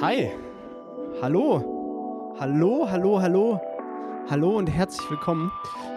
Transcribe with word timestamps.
Hi. 0.00 0.30
Hallo. 1.20 2.36
Hallo, 2.38 2.86
hallo, 2.88 3.20
hallo. 3.20 3.60
Hallo 4.30 4.56
und 4.56 4.68
herzlich 4.68 5.10
willkommen 5.10 5.50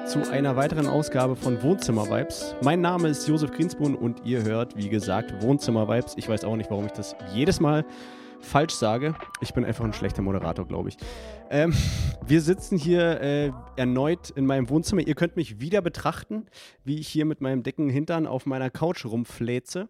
zu 0.07 0.27
einer 0.31 0.55
weiteren 0.55 0.87
Ausgabe 0.87 1.35
von 1.35 1.61
Wohnzimmer 1.61 2.09
Vibes. 2.09 2.55
Mein 2.63 2.81
Name 2.81 3.09
ist 3.09 3.27
Josef 3.27 3.51
Grinsbrunn 3.51 3.93
und 3.93 4.25
ihr 4.25 4.41
hört, 4.41 4.75
wie 4.75 4.89
gesagt, 4.89 5.43
Wohnzimmer 5.43 5.87
Vibes. 5.87 6.15
Ich 6.17 6.27
weiß 6.27 6.45
auch 6.45 6.55
nicht, 6.55 6.71
warum 6.71 6.87
ich 6.87 6.93
das 6.93 7.15
jedes 7.31 7.59
Mal 7.59 7.85
falsch 8.39 8.73
sage. 8.73 9.13
Ich 9.39 9.53
bin 9.53 9.63
einfach 9.63 9.85
ein 9.85 9.93
schlechter 9.93 10.23
Moderator, 10.23 10.65
glaube 10.65 10.89
ich. 10.89 10.97
Ähm, 11.51 11.71
wir 12.25 12.41
sitzen 12.41 12.79
hier 12.79 13.21
äh, 13.21 13.51
erneut 13.75 14.31
in 14.31 14.47
meinem 14.47 14.67
Wohnzimmer. 14.69 15.01
Ihr 15.01 15.13
könnt 15.13 15.35
mich 15.35 15.61
wieder 15.61 15.83
betrachten, 15.83 16.47
wie 16.83 16.99
ich 16.99 17.07
hier 17.07 17.25
mit 17.25 17.39
meinem 17.39 17.61
dicken 17.61 17.87
Hintern 17.87 18.25
auf 18.25 18.47
meiner 18.47 18.71
Couch 18.71 19.05
rumfläze 19.05 19.89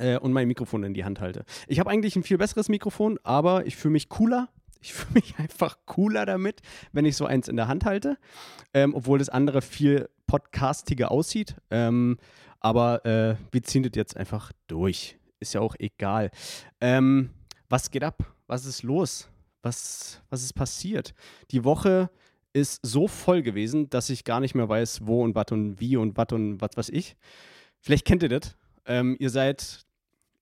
äh, 0.00 0.18
und 0.18 0.32
mein 0.32 0.48
Mikrofon 0.48 0.82
in 0.82 0.94
die 0.94 1.04
Hand 1.04 1.20
halte. 1.20 1.44
Ich 1.68 1.78
habe 1.78 1.90
eigentlich 1.90 2.16
ein 2.16 2.22
viel 2.22 2.38
besseres 2.38 2.68
Mikrofon, 2.68 3.18
aber 3.22 3.66
ich 3.66 3.76
fühle 3.76 3.92
mich 3.92 4.08
cooler. 4.08 4.48
Ich 4.82 4.94
fühle 4.94 5.12
mich 5.12 5.38
einfach 5.38 5.76
cooler 5.84 6.24
damit, 6.24 6.62
wenn 6.92 7.04
ich 7.04 7.14
so 7.14 7.26
eins 7.26 7.48
in 7.48 7.56
der 7.56 7.68
Hand 7.68 7.84
halte, 7.84 8.16
ähm, 8.72 8.94
obwohl 8.94 9.18
das 9.18 9.28
andere 9.28 9.60
viel 9.60 10.08
podcastiger 10.26 11.10
aussieht. 11.10 11.54
Ähm, 11.70 12.16
aber 12.60 13.04
äh, 13.04 13.36
wir 13.52 13.62
ziehen 13.62 13.82
das 13.82 13.92
jetzt 13.94 14.16
einfach 14.16 14.52
durch. 14.68 15.18
Ist 15.38 15.52
ja 15.52 15.60
auch 15.60 15.76
egal. 15.78 16.30
Ähm, 16.80 17.28
was 17.68 17.90
geht 17.90 18.02
ab? 18.02 18.24
Was 18.46 18.64
ist 18.64 18.82
los? 18.82 19.28
Was, 19.60 20.22
was 20.30 20.42
ist 20.42 20.54
passiert? 20.54 21.14
Die 21.50 21.62
Woche 21.62 22.08
ist 22.54 22.80
so 22.82 23.06
voll 23.06 23.42
gewesen, 23.42 23.90
dass 23.90 24.08
ich 24.08 24.24
gar 24.24 24.40
nicht 24.40 24.54
mehr 24.54 24.68
weiß, 24.68 25.06
wo 25.06 25.22
und 25.22 25.34
was 25.34 25.46
und 25.50 25.78
wie 25.78 25.98
und 25.98 26.16
was 26.16 26.28
und 26.32 26.58
was 26.62 26.70
weiß 26.74 26.88
ich. 26.88 27.16
Vielleicht 27.80 28.06
kennt 28.06 28.22
ihr 28.22 28.30
das. 28.30 28.56
Ähm, 28.86 29.16
ihr 29.18 29.30
seid, 29.30 29.84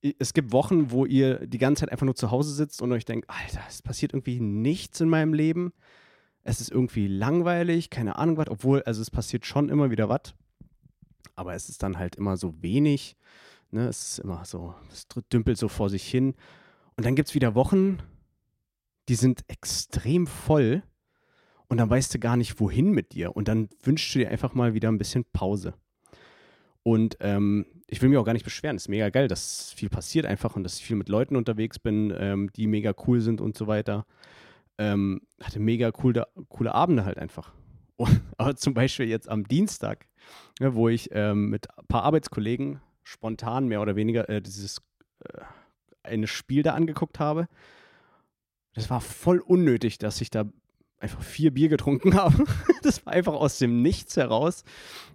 es 0.01 0.33
gibt 0.33 0.51
Wochen, 0.51 0.91
wo 0.91 1.05
ihr 1.05 1.45
die 1.45 1.57
ganze 1.57 1.81
Zeit 1.81 1.91
einfach 1.91 2.05
nur 2.05 2.15
zu 2.15 2.31
Hause 2.31 2.53
sitzt 2.53 2.81
und 2.81 2.91
euch 2.91 3.05
denkt, 3.05 3.29
Alter, 3.29 3.61
es 3.67 3.81
passiert 3.81 4.13
irgendwie 4.13 4.39
nichts 4.39 5.01
in 5.01 5.09
meinem 5.09 5.33
Leben. 5.33 5.73
Es 6.43 6.61
ist 6.61 6.71
irgendwie 6.71 7.07
langweilig, 7.07 7.89
keine 7.89 8.17
Ahnung 8.17 8.37
was, 8.37 8.49
obwohl, 8.49 8.81
also 8.83 9.01
es 9.01 9.11
passiert 9.11 9.45
schon 9.45 9.69
immer 9.69 9.91
wieder 9.91 10.07
was. 10.07 10.33
Aber 11.35 11.53
es 11.53 11.69
ist 11.69 11.83
dann 11.83 11.97
halt 11.97 12.15
immer 12.15 12.37
so 12.37 12.61
wenig. 12.61 13.17
Ne? 13.71 13.87
Es 13.87 14.11
ist 14.11 14.19
immer 14.19 14.43
so, 14.45 14.73
es 14.91 15.07
dümpelt 15.31 15.57
so 15.57 15.67
vor 15.67 15.89
sich 15.89 16.03
hin. 16.03 16.35
Und 16.95 17.05
dann 17.05 17.15
gibt 17.15 17.29
es 17.29 17.35
wieder 17.35 17.55
Wochen, 17.55 17.99
die 19.09 19.15
sind 19.15 19.43
extrem 19.47 20.27
voll 20.27 20.83
und 21.67 21.77
dann 21.77 21.89
weißt 21.89 22.13
du 22.13 22.19
gar 22.19 22.37
nicht, 22.37 22.59
wohin 22.59 22.91
mit 22.91 23.13
dir. 23.13 23.35
Und 23.35 23.47
dann 23.47 23.69
wünschst 23.83 24.13
du 24.15 24.19
dir 24.19 24.29
einfach 24.29 24.53
mal 24.53 24.73
wieder 24.73 24.89
ein 24.89 24.97
bisschen 24.97 25.25
Pause. 25.25 25.73
Und 26.83 27.17
ähm, 27.19 27.65
ich 27.87 28.01
will 28.01 28.09
mich 28.09 28.17
auch 28.17 28.25
gar 28.25 28.33
nicht 28.33 28.45
beschweren. 28.45 28.75
Es 28.75 28.83
ist 28.83 28.89
mega 28.89 29.09
geil, 29.09 29.27
dass 29.27 29.73
viel 29.73 29.89
passiert 29.89 30.25
einfach 30.25 30.55
und 30.55 30.63
dass 30.63 30.77
ich 30.77 30.85
viel 30.85 30.95
mit 30.95 31.09
Leuten 31.09 31.35
unterwegs 31.35 31.79
bin, 31.79 32.13
ähm, 32.17 32.51
die 32.55 32.67
mega 32.67 32.93
cool 33.07 33.21
sind 33.21 33.41
und 33.41 33.57
so 33.57 33.67
weiter. 33.67 34.05
Ähm, 34.77 35.21
hatte 35.41 35.59
mega 35.59 35.91
coole, 35.91 36.27
coole 36.47 36.73
Abende 36.73 37.05
halt 37.05 37.17
einfach. 37.17 37.53
Aber 38.37 38.55
zum 38.55 38.73
Beispiel 38.73 39.07
jetzt 39.07 39.27
am 39.29 39.45
Dienstag, 39.45 40.07
ja, 40.59 40.73
wo 40.73 40.87
ich 40.87 41.09
ähm, 41.11 41.49
mit 41.49 41.67
ein 41.77 41.87
paar 41.87 42.03
Arbeitskollegen 42.03 42.79
spontan 43.03 43.67
mehr 43.67 43.81
oder 43.81 43.95
weniger 43.95 44.29
äh, 44.29 44.41
dieses 44.41 44.81
äh, 45.25 45.41
ein 46.03 46.27
Spiel 46.27 46.63
da 46.63 46.73
angeguckt 46.73 47.19
habe. 47.19 47.47
Das 48.73 48.89
war 48.89 49.01
voll 49.01 49.39
unnötig, 49.39 49.97
dass 49.97 50.21
ich 50.21 50.29
da 50.29 50.45
einfach 50.99 51.21
vier 51.21 51.53
Bier 51.53 51.69
getrunken 51.69 52.13
habe. 52.15 52.45
Das 52.83 53.05
war 53.05 53.13
einfach 53.13 53.33
aus 53.33 53.57
dem 53.57 53.81
Nichts 53.81 54.17
heraus. 54.17 54.63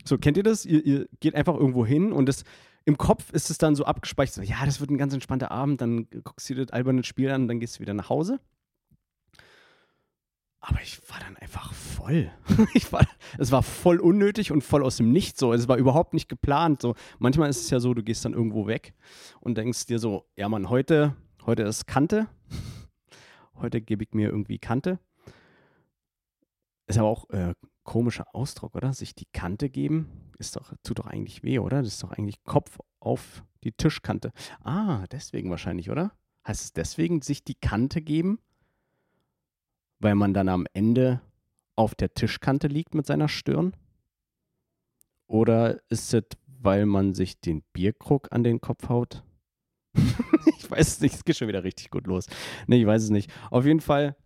So, 0.05 0.19
kennt 0.19 0.37
ihr 0.37 0.43
das? 0.43 0.65
Ihr, 0.65 0.85
ihr 0.85 1.09
geht 1.21 1.35
einfach 1.35 1.55
irgendwo 1.55 1.87
hin 1.87 2.13
und 2.13 2.27
das, 2.27 2.45
im 2.85 2.99
Kopf 2.99 3.33
ist 3.33 3.51
es 3.51 3.59
dann 3.59 3.75
so 3.75 3.85
abgespeichert, 3.85 4.35
so, 4.35 4.43
ja, 4.43 4.65
das 4.65 4.81
wird 4.81 4.91
ein 4.91 4.99
ganz 4.99 5.15
entspannter 5.15 5.51
Abend, 5.51 5.81
dann 5.81 6.07
guckst 6.23 6.49
du 6.51 6.55
dir 6.55 6.67
das 6.67 6.73
alberne 6.73 7.05
Spiel 7.05 7.31
an, 7.31 7.49
dann 7.49 7.61
gehst 7.61 7.77
du 7.77 7.81
wieder 7.81 7.95
nach 7.95 8.11
Hause. 8.11 8.41
Aber 10.67 10.81
ich 10.83 10.99
war 11.11 11.19
dann 11.21 11.37
einfach 11.37 11.75
voll. 11.75 12.31
ich 12.75 12.91
war, 12.91 13.07
es 13.39 13.53
war 13.53 13.63
voll 13.63 14.01
unnötig 14.01 14.51
und 14.51 14.63
voll 14.63 14.83
aus 14.83 14.97
dem 14.97 15.13
Nichts 15.13 15.39
so. 15.39 15.53
Es 15.53 15.69
war 15.69 15.77
überhaupt 15.77 16.15
nicht 16.15 16.27
geplant. 16.27 16.81
So. 16.81 16.95
Manchmal 17.19 17.51
ist 17.51 17.61
es 17.61 17.71
ja 17.71 17.81
so, 17.81 17.93
du 17.93 18.03
gehst 18.03 18.25
dann 18.25 18.33
irgendwo 18.33 18.67
weg 18.67 18.95
und 19.41 19.59
denkst 19.59 19.85
dir 19.85 19.99
so, 19.99 20.25
ja 20.37 20.49
Mann, 20.49 20.71
heute, 20.71 21.17
heute 21.45 21.65
ist 21.65 21.87
Kante. 21.87 22.29
heute 23.61 23.83
gebe 23.83 24.05
ich 24.05 24.15
mir 24.15 24.31
irgendwie 24.31 24.59
Kante. 24.59 24.99
Ist 26.87 26.99
aber 26.99 27.09
auch 27.09 27.31
äh, 27.31 27.55
komischer 27.83 28.27
Ausdruck, 28.35 28.75
oder? 28.75 28.93
Sich 28.93 29.15
die 29.15 29.27
Kante 29.33 29.71
geben, 29.71 30.33
ist 30.39 30.57
doch, 30.57 30.73
tut 30.83 30.99
doch 30.99 31.07
eigentlich 31.07 31.43
weh, 31.43 31.59
oder? 31.59 31.83
Das 31.83 31.95
ist 31.95 32.03
doch 32.03 32.13
eigentlich 32.13 32.43
Kopf 32.45 32.79
auf 33.01 33.45
die 33.63 33.73
Tischkante. 33.73 34.33
Ah, 34.63 35.07
deswegen 35.11 35.51
wahrscheinlich, 35.51 35.91
oder? 35.91 36.13
Heißt 36.47 36.63
es 36.63 36.73
deswegen 36.73 37.23
sich 37.23 37.45
die 37.45 37.55
Kante 37.55 38.03
geben? 38.03 38.39
Weil 40.01 40.15
man 40.15 40.35
dann 40.35 40.49
am 40.49 40.67
Ende 40.75 41.23
auf 41.77 41.95
der 41.95 42.13
Tischkante 42.13 42.69
liegt 42.69 42.95
mit 42.95 43.07
seiner 43.07 43.29
Stirn? 43.29 43.75
Oder 45.27 45.81
ist 45.89 46.13
es, 46.13 46.25
weil 46.47 46.85
man 46.85 47.15
sich 47.15 47.41
den 47.41 47.63
Bierkrug 47.73 48.31
an 48.31 48.45
den 48.45 48.61
Kopf 48.61 48.89
haut? 48.89 49.25
ich 50.59 50.71
weiß 50.71 50.89
es 50.89 51.01
nicht, 51.01 51.15
es 51.15 51.25
geht 51.25 51.37
schon 51.37 51.49
wieder 51.49 51.65
richtig 51.65 51.91
gut 51.91 52.07
los. 52.07 52.27
Nee, 52.67 52.81
ich 52.81 52.87
weiß 52.87 53.05
es 53.05 53.11
nicht. 53.11 53.31
Auf 53.51 53.65
jeden 53.65 53.81
Fall 53.81 54.17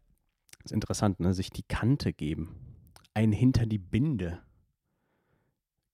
ist 0.64 0.72
interessant, 0.72 1.20
ne? 1.20 1.34
sich 1.34 1.50
die 1.50 1.62
Kante 1.62 2.12
geben. 2.12 2.56
Ein 3.14 3.32
hinter 3.32 3.66
die 3.66 3.78
Binde 3.78 4.40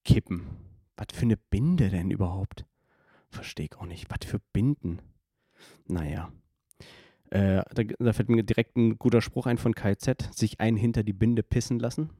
kippen. 0.04 0.46
Was 0.96 1.06
für 1.12 1.22
eine 1.22 1.36
Binde 1.36 1.90
denn 1.90 2.10
überhaupt? 2.10 2.64
Verstehe 3.30 3.66
ich 3.66 3.76
auch 3.76 3.86
nicht. 3.86 4.08
Was 4.10 4.28
für 4.28 4.38
Binden? 4.52 5.00
Naja. 5.86 6.30
Äh, 7.30 7.62
da, 7.74 7.82
da, 7.98 8.12
fällt 8.12 8.28
mir 8.28 8.44
direkt 8.44 8.76
ein 8.76 8.98
guter 8.98 9.20
Spruch 9.20 9.46
ein 9.46 9.58
von 9.58 9.74
KZ. 9.74 10.32
Sich 10.32 10.60
ein 10.60 10.76
hinter 10.76 11.02
die 11.02 11.12
Binde 11.12 11.42
pissen 11.42 11.78
lassen. 11.80 12.10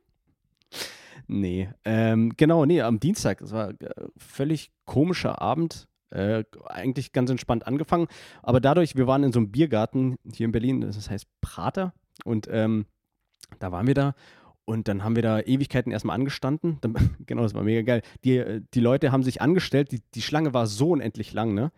nee. 1.26 1.68
Ähm, 1.84 2.32
genau, 2.36 2.64
nee, 2.64 2.80
am 2.80 3.00
Dienstag. 3.00 3.42
Es 3.42 3.52
war 3.52 3.68
ein 3.68 3.80
äh, 3.80 4.08
völlig 4.16 4.70
komischer 4.86 5.42
Abend. 5.42 5.88
Äh, 6.12 6.44
eigentlich 6.66 7.12
ganz 7.12 7.30
entspannt 7.30 7.66
angefangen. 7.66 8.06
Aber 8.42 8.60
dadurch, 8.60 8.96
wir 8.96 9.06
waren 9.06 9.24
in 9.24 9.32
so 9.32 9.38
einem 9.38 9.50
Biergarten 9.50 10.16
hier 10.30 10.44
in 10.44 10.52
Berlin, 10.52 10.82
das 10.82 11.08
heißt 11.08 11.26
Prater. 11.40 11.94
Und 12.24 12.48
ähm, 12.50 12.84
da 13.58 13.72
waren 13.72 13.86
wir 13.86 13.94
da 13.94 14.14
und 14.64 14.88
dann 14.88 15.04
haben 15.04 15.16
wir 15.16 15.22
da 15.22 15.40
Ewigkeiten 15.40 15.90
erstmal 15.90 16.16
angestanden. 16.16 16.78
Dann, 16.82 16.94
genau, 17.26 17.42
das 17.42 17.54
war 17.54 17.62
mega 17.62 17.82
geil. 17.82 18.02
Die, 18.24 18.36
äh, 18.36 18.60
die 18.74 18.80
Leute 18.80 19.10
haben 19.10 19.22
sich 19.22 19.40
angestellt, 19.40 19.90
die, 19.92 20.02
die 20.14 20.22
Schlange 20.22 20.54
war 20.54 20.66
so 20.66 20.90
unendlich 20.90 21.32
lang, 21.32 21.54
ne? 21.54 21.72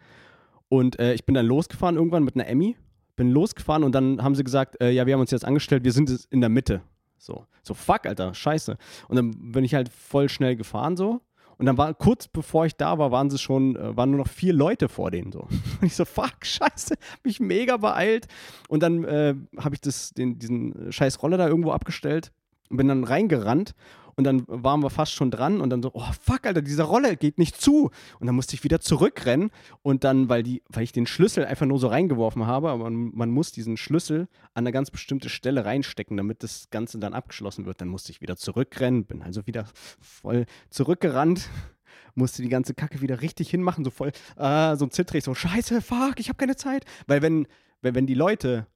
Und 0.69 0.99
äh, 0.99 1.15
ich 1.15 1.25
bin 1.25 1.35
dann 1.35 1.47
losgefahren 1.47 1.97
irgendwann 1.97 2.25
mit 2.25 2.35
einer 2.35 2.49
Emmy, 2.49 2.77
bin 3.17 3.31
losgefahren 3.31 3.85
und 3.85 3.95
dann 3.95 4.23
haben 4.23 4.35
sie 4.35 4.43
gesagt, 4.43 4.81
äh, 4.81 4.91
ja, 4.91 5.07
wir 5.07 5.15
haben 5.15 5.21
uns 5.21 5.31
jetzt 5.31 5.45
angestellt, 5.45 5.85
wir 5.85 5.93
sind 5.93 6.27
in 6.31 6.41
der 6.41 6.51
Mitte. 6.51 6.83
So, 7.19 7.47
so 7.63 7.75
fuck, 7.75 8.07
Alter, 8.07 8.35
scheiße. 8.35 8.77
Und 9.09 9.17
dann 9.17 9.53
bin 9.53 9.63
ich 9.63 9.75
halt 9.75 9.89
voll 9.91 10.29
schnell 10.29 10.57
gefahren 10.57 10.97
so 10.97 11.21
und 11.59 11.67
dann 11.67 11.79
war 11.79 11.95
kurz 11.95 12.29
bevor 12.29 12.67
ich 12.67 12.77
da 12.77 12.99
war, 12.99 13.11
waren 13.11 13.31
sie 13.31 13.39
schon, 13.39 13.77
äh, 13.77 13.97
waren 13.97 14.11
nur 14.11 14.19
noch 14.19 14.29
vier 14.29 14.53
Leute 14.53 14.89
vor 14.89 15.11
denen 15.11 15.33
so. 15.33 15.41
Und 15.81 15.87
ich 15.87 15.95
so, 15.95 16.05
fuck, 16.05 16.45
scheiße, 16.45 16.95
mich 17.23 17.41
mega 17.41 17.77
beeilt. 17.77 18.27
Und 18.69 18.83
dann 18.83 19.05
äh, 19.05 19.35
habe 19.59 19.75
ich 19.75 19.81
das, 19.81 20.11
den, 20.11 20.39
diesen 20.39 20.93
scheiß 20.93 21.23
Roller 21.23 21.37
da 21.37 21.49
irgendwo 21.49 21.73
abgestellt 21.73 22.33
und 22.71 22.77
bin 22.79 22.89
dann 22.89 23.05
reingerannt 23.05 23.75
und 24.17 24.25
dann 24.25 24.45
waren 24.47 24.83
wir 24.83 24.91
fast 24.91 25.13
schon 25.13 25.31
dran 25.31 25.61
und 25.61 25.71
dann 25.71 25.83
so, 25.83 25.91
oh 25.95 26.13
fuck, 26.21 26.47
Alter, 26.47 26.63
dieser 26.63 26.85
Roller 26.85 27.17
geht 27.17 27.39
nicht 27.39 27.61
zu. 27.61 27.91
Und 28.19 28.27
dann 28.27 28.35
musste 28.35 28.55
ich 28.55 28.65
wieder 28.65 28.81
zurückrennen 28.81 29.51
und 29.83 30.05
dann, 30.05 30.29
weil, 30.29 30.43
die, 30.43 30.63
weil 30.69 30.83
ich 30.85 30.93
den 30.93 31.07
Schlüssel 31.07 31.45
einfach 31.45 31.67
nur 31.67 31.79
so 31.79 31.89
reingeworfen 31.89 32.47
habe, 32.47 32.71
aber 32.71 32.85
man, 32.91 33.11
man 33.15 33.31
muss 33.31 33.53
diesen 33.53 33.77
Schlüssel 33.77 34.29
an 34.55 34.65
eine 34.65 34.73
ganz 34.73 34.91
bestimmte 34.91 35.29
Stelle 35.29 35.65
reinstecken, 35.65 36.17
damit 36.17 36.43
das 36.43 36.71
Ganze 36.71 36.99
dann 36.99 37.15
abgeschlossen 37.15 37.67
wird. 37.67 37.81
Dann 37.81 37.89
musste 37.89 38.13
ich 38.13 38.21
wieder 38.21 38.37
zurückrennen, 38.37 39.05
bin 39.05 39.23
also 39.23 39.47
wieder 39.47 39.67
voll 40.01 40.47
zurückgerannt 40.71 41.49
musste 42.15 42.43
die 42.43 42.49
ganze 42.49 42.75
Kacke 42.75 43.01
wieder 43.01 43.23
richtig 43.23 43.51
hinmachen, 43.51 43.85
so 43.85 43.91
voll, 43.91 44.13
äh, 44.37 44.77
so 44.77 44.87
zittrig, 44.87 45.25
so 45.25 45.35
scheiße, 45.35 45.83
fuck, 45.83 46.19
ich 46.19 46.29
habe 46.29 46.37
keine 46.37 46.57
Zeit. 46.57 46.85
Weil 47.07 47.23
wenn, 47.23 47.47
wenn, 47.81 47.95
wenn 47.95 48.07
die 48.07 48.15
Leute 48.15 48.67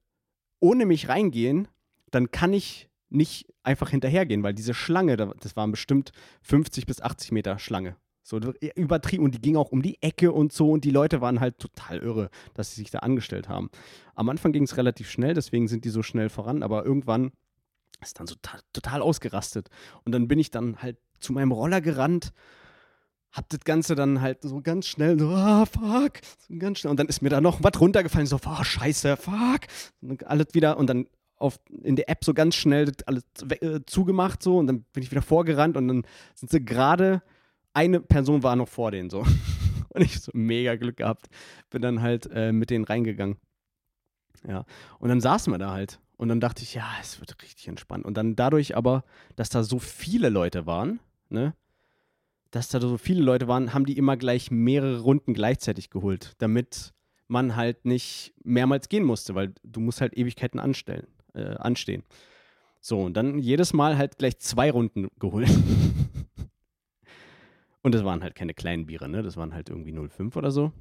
ohne 0.59 0.85
mich 0.85 1.07
reingehen, 1.07 1.67
dann 2.11 2.31
kann 2.31 2.53
ich 2.53 2.88
nicht 3.09 3.47
einfach 3.63 3.89
hinterhergehen, 3.89 4.43
weil 4.43 4.53
diese 4.53 4.73
Schlange, 4.73 5.17
das 5.17 5.55
waren 5.55 5.71
bestimmt 5.71 6.11
50 6.43 6.85
bis 6.85 7.01
80 7.01 7.31
Meter 7.31 7.59
Schlange. 7.59 7.95
So 8.21 8.39
übertrieben 8.75 9.23
und 9.23 9.33
die 9.33 9.41
ging 9.41 9.55
auch 9.55 9.71
um 9.71 9.81
die 9.81 10.01
Ecke 10.03 10.31
und 10.31 10.53
so 10.53 10.71
und 10.71 10.83
die 10.83 10.91
Leute 10.91 11.19
waren 11.19 11.39
halt 11.39 11.57
total 11.57 11.97
irre, 11.97 12.29
dass 12.53 12.75
sie 12.75 12.81
sich 12.81 12.91
da 12.91 12.99
angestellt 12.99 13.49
haben. 13.49 13.71
Am 14.13 14.29
Anfang 14.29 14.51
ging 14.51 14.63
es 14.63 14.77
relativ 14.77 15.09
schnell, 15.09 15.33
deswegen 15.33 15.67
sind 15.67 15.83
die 15.83 15.89
so 15.89 16.03
schnell 16.03 16.29
voran, 16.29 16.61
aber 16.61 16.85
irgendwann 16.85 17.31
ist 18.01 18.19
dann 18.19 18.27
so 18.27 18.35
total 18.71 19.01
ausgerastet. 19.01 19.69
Und 20.03 20.11
dann 20.11 20.27
bin 20.27 20.37
ich 20.37 20.51
dann 20.51 20.77
halt 20.81 20.97
zu 21.19 21.33
meinem 21.33 21.51
Roller 21.51 21.81
gerannt, 21.81 22.31
hab 23.31 23.49
das 23.49 23.61
Ganze 23.61 23.95
dann 23.95 24.21
halt 24.21 24.41
so 24.41 24.61
ganz 24.61 24.87
schnell, 24.87 25.19
so, 25.19 25.29
ah, 25.29 25.65
fuck, 25.65 26.19
so 26.47 26.55
ganz 26.57 26.79
schnell. 26.79 26.91
Und 26.91 26.99
dann 26.99 27.07
ist 27.07 27.21
mir 27.21 27.29
da 27.29 27.41
noch 27.41 27.63
was 27.63 27.79
runtergefallen, 27.79 28.27
so, 28.27 28.39
oh, 28.45 28.63
scheiße, 28.63 29.17
fuck. 29.17 29.61
Und 30.01 30.25
alles 30.27 30.47
wieder, 30.53 30.77
und 30.77 30.87
dann 30.87 31.07
auf, 31.39 31.59
in 31.69 31.95
der 31.95 32.09
App 32.09 32.23
so 32.23 32.33
ganz 32.33 32.55
schnell 32.55 32.91
alles 33.05 33.23
äh, 33.61 33.79
zugemacht 33.85 34.43
so 34.43 34.57
und 34.57 34.67
dann 34.67 34.83
bin 34.93 35.03
ich 35.03 35.11
wieder 35.11 35.21
vorgerannt 35.21 35.77
und 35.77 35.87
dann 35.87 36.03
sind 36.35 36.51
sie 36.51 36.63
gerade, 36.63 37.21
eine 37.73 37.99
Person 37.99 38.43
war 38.43 38.55
noch 38.55 38.67
vor 38.67 38.91
denen 38.91 39.09
so. 39.09 39.25
Und 39.91 40.03
ich 40.03 40.19
so 40.19 40.31
mega 40.35 40.75
Glück 40.75 40.97
gehabt. 40.97 41.29
Bin 41.71 41.81
dann 41.81 42.03
halt 42.03 42.29
äh, 42.31 42.51
mit 42.51 42.69
denen 42.69 42.85
reingegangen. 42.85 43.37
Ja, 44.47 44.63
und 44.99 45.09
dann 45.09 45.19
saßen 45.19 45.51
wir 45.51 45.57
da 45.57 45.71
halt. 45.71 45.99
Und 46.15 46.29
dann 46.29 46.39
dachte 46.39 46.63
ich, 46.63 46.75
ja, 46.75 46.87
es 47.01 47.19
wird 47.19 47.41
richtig 47.41 47.67
entspannt. 47.67 48.05
Und 48.05 48.15
dann 48.15 48.35
dadurch 48.35 48.77
aber, 48.77 49.03
dass 49.35 49.49
da 49.49 49.63
so 49.63 49.79
viele 49.79 50.29
Leute 50.29 50.65
waren, 50.65 50.99
ne, 51.29 51.55
dass 52.51 52.69
da 52.69 52.79
so 52.79 52.97
viele 52.97 53.21
Leute 53.21 53.47
waren, 53.47 53.73
haben 53.73 53.85
die 53.85 53.97
immer 53.97 54.17
gleich 54.17 54.51
mehrere 54.51 54.99
Runden 54.99 55.33
gleichzeitig 55.33 55.89
geholt, 55.89 56.33
damit 56.39 56.93
man 57.27 57.55
halt 57.55 57.85
nicht 57.85 58.33
mehrmals 58.43 58.89
gehen 58.89 59.03
musste, 59.03 59.35
weil 59.35 59.53
du 59.63 59.79
musst 59.79 60.01
halt 60.01 60.17
Ewigkeiten 60.17 60.59
anstellen, 60.59 61.07
äh, 61.33 61.55
anstehen. 61.55 62.03
So, 62.81 63.01
und 63.01 63.15
dann 63.15 63.39
jedes 63.39 63.73
Mal 63.73 63.97
halt 63.97 64.17
gleich 64.17 64.37
zwei 64.39 64.71
Runden 64.71 65.09
geholt. 65.19 65.49
und 67.81 67.93
das 67.93 68.03
waren 68.03 68.23
halt 68.23 68.35
keine 68.35 68.53
kleinen 68.53 68.85
Biere, 68.85 69.09
ne? 69.09 69.21
Das 69.21 69.37
waren 69.37 69.53
halt 69.53 69.69
irgendwie 69.69 69.91
05 69.91 70.35
oder 70.35 70.51
so. 70.51 70.71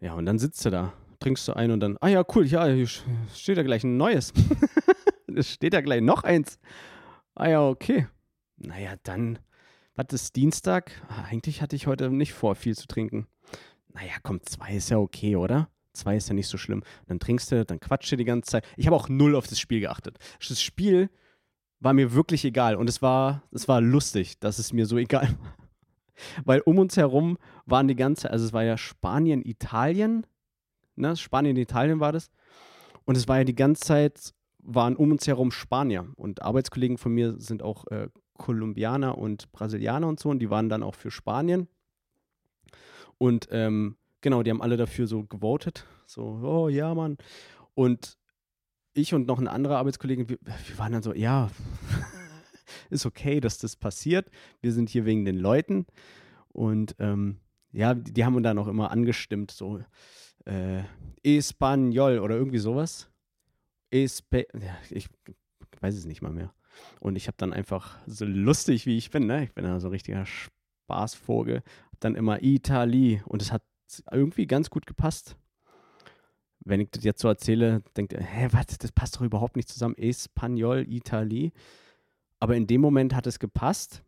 Ja, 0.00 0.14
und 0.14 0.26
dann 0.26 0.38
sitzt 0.38 0.64
du 0.64 0.70
da, 0.70 0.92
trinkst 1.20 1.46
du 1.48 1.54
ein 1.54 1.70
und 1.70 1.80
dann, 1.80 1.96
ah 2.00 2.08
ja, 2.08 2.24
cool, 2.34 2.46
ja, 2.46 2.66
hier 2.66 2.86
steht 2.86 3.56
ja 3.56 3.62
gleich 3.62 3.84
ein 3.84 3.96
neues. 3.96 4.32
es 5.34 5.52
steht 5.52 5.72
ja 5.72 5.80
gleich 5.80 6.02
noch 6.02 6.24
eins. 6.24 6.58
Ah 7.34 7.48
ja, 7.48 7.66
okay. 7.66 8.08
Naja, 8.56 8.94
dann, 9.04 9.38
was 9.94 10.06
ist 10.12 10.36
Dienstag? 10.36 10.90
Ah, 11.08 11.24
eigentlich 11.24 11.62
hatte 11.62 11.76
ich 11.76 11.86
heute 11.86 12.10
nicht 12.10 12.32
vor, 12.32 12.56
viel 12.56 12.76
zu 12.76 12.86
trinken. 12.86 13.26
Naja, 13.94 14.14
komm, 14.22 14.42
zwei 14.42 14.74
ist 14.74 14.90
ja 14.90 14.98
okay, 14.98 15.36
oder? 15.36 15.70
Zwei 15.96 16.16
ist 16.16 16.28
ja 16.28 16.34
nicht 16.34 16.48
so 16.48 16.58
schlimm. 16.58 16.82
Dann 17.06 17.18
trinkst 17.18 17.50
du, 17.52 17.64
dann 17.64 17.80
quatscht 17.80 18.12
du 18.12 18.16
die 18.16 18.24
ganze 18.24 18.50
Zeit. 18.50 18.64
Ich 18.76 18.86
habe 18.86 18.96
auch 18.96 19.08
null 19.08 19.34
auf 19.34 19.46
das 19.46 19.58
Spiel 19.58 19.80
geachtet. 19.80 20.18
Das 20.46 20.62
Spiel 20.62 21.10
war 21.80 21.92
mir 21.92 22.12
wirklich 22.12 22.44
egal 22.44 22.76
und 22.76 22.88
es 22.88 23.02
war, 23.02 23.42
es 23.52 23.68
war 23.68 23.80
lustig, 23.80 24.38
dass 24.38 24.58
es 24.58 24.72
mir 24.72 24.86
so 24.86 24.96
egal 24.98 25.28
war. 25.40 25.56
Weil 26.44 26.60
um 26.60 26.78
uns 26.78 26.96
herum 26.96 27.36
waren 27.66 27.88
die 27.88 27.96
ganze, 27.96 28.30
also 28.30 28.46
es 28.46 28.52
war 28.52 28.64
ja 28.64 28.78
Spanien, 28.78 29.42
Italien, 29.44 30.26
ne? 30.96 31.16
Spanien, 31.16 31.56
Italien 31.56 32.00
war 32.00 32.12
das. 32.12 32.30
Und 33.04 33.16
es 33.16 33.28
war 33.28 33.38
ja 33.38 33.44
die 33.44 33.54
ganze 33.54 33.82
Zeit, 33.82 34.34
waren 34.58 34.96
um 34.96 35.10
uns 35.12 35.26
herum 35.26 35.50
Spanier. 35.50 36.06
Und 36.16 36.42
Arbeitskollegen 36.42 36.98
von 36.98 37.12
mir 37.12 37.38
sind 37.38 37.62
auch 37.62 37.86
äh, 37.88 38.08
Kolumbianer 38.38 39.16
und 39.16 39.52
Brasilianer 39.52 40.08
und 40.08 40.18
so. 40.18 40.30
Und 40.30 40.40
die 40.40 40.50
waren 40.50 40.68
dann 40.68 40.82
auch 40.82 40.94
für 40.94 41.10
Spanien. 41.10 41.68
Und 43.18 43.48
ähm, 43.50 43.96
genau, 44.26 44.42
die 44.42 44.50
haben 44.50 44.60
alle 44.60 44.76
dafür 44.76 45.06
so 45.06 45.22
gewotet. 45.22 45.86
So, 46.04 46.40
oh 46.42 46.68
ja, 46.68 46.92
Mann. 46.96 47.16
Und 47.74 48.18
ich 48.92 49.14
und 49.14 49.28
noch 49.28 49.38
ein 49.38 49.46
anderer 49.46 49.78
Arbeitskollege, 49.78 50.28
wir, 50.28 50.38
wir 50.40 50.78
waren 50.78 50.90
dann 50.90 51.04
so, 51.04 51.14
ja, 51.14 51.48
ist 52.90 53.06
okay, 53.06 53.38
dass 53.38 53.58
das 53.58 53.76
passiert. 53.76 54.28
Wir 54.60 54.72
sind 54.72 54.90
hier 54.90 55.04
wegen 55.04 55.24
den 55.24 55.38
Leuten. 55.38 55.86
Und 56.48 56.96
ähm, 56.98 57.38
ja, 57.70 57.94
die, 57.94 58.12
die 58.12 58.24
haben 58.24 58.34
uns 58.34 58.42
dann 58.42 58.58
auch 58.58 58.66
immer 58.66 58.90
angestimmt, 58.90 59.52
so 59.52 59.78
äh, 60.44 60.82
Espanol 61.22 62.18
oder 62.18 62.34
irgendwie 62.34 62.58
sowas. 62.58 63.08
Espe 63.92 64.48
ja, 64.60 64.76
ich 64.90 65.06
weiß 65.80 65.94
es 65.94 66.04
nicht 66.04 66.20
mal 66.20 66.32
mehr. 66.32 66.52
Und 66.98 67.14
ich 67.14 67.28
habe 67.28 67.36
dann 67.38 67.52
einfach 67.52 67.96
so 68.08 68.24
lustig, 68.24 68.86
wie 68.86 68.98
ich 68.98 69.12
bin, 69.12 69.26
ne? 69.26 69.44
Ich 69.44 69.52
bin 69.52 69.62
da 69.62 69.78
so 69.78 69.86
ein 69.86 69.92
richtiger 69.92 70.26
Spaßvogel. 70.26 71.62
Dann 72.00 72.16
immer 72.16 72.42
Itali 72.42 73.22
und 73.24 73.40
es 73.40 73.52
hat 73.52 73.62
irgendwie 74.10 74.46
ganz 74.46 74.70
gut 74.70 74.86
gepasst. 74.86 75.36
Wenn 76.60 76.80
ich 76.80 76.90
das 76.90 77.04
jetzt 77.04 77.20
so 77.20 77.28
erzähle, 77.28 77.82
denkt 77.96 78.12
ihr, 78.12 78.20
hä, 78.20 78.48
was, 78.50 78.78
das 78.78 78.92
passt 78.92 79.16
doch 79.16 79.20
überhaupt 79.20 79.56
nicht 79.56 79.68
zusammen. 79.68 79.96
Espanol, 79.96 80.84
Itali. 80.88 81.52
Aber 82.40 82.56
in 82.56 82.66
dem 82.66 82.80
Moment 82.80 83.14
hat 83.14 83.26
es 83.26 83.38
gepasst. 83.38 84.02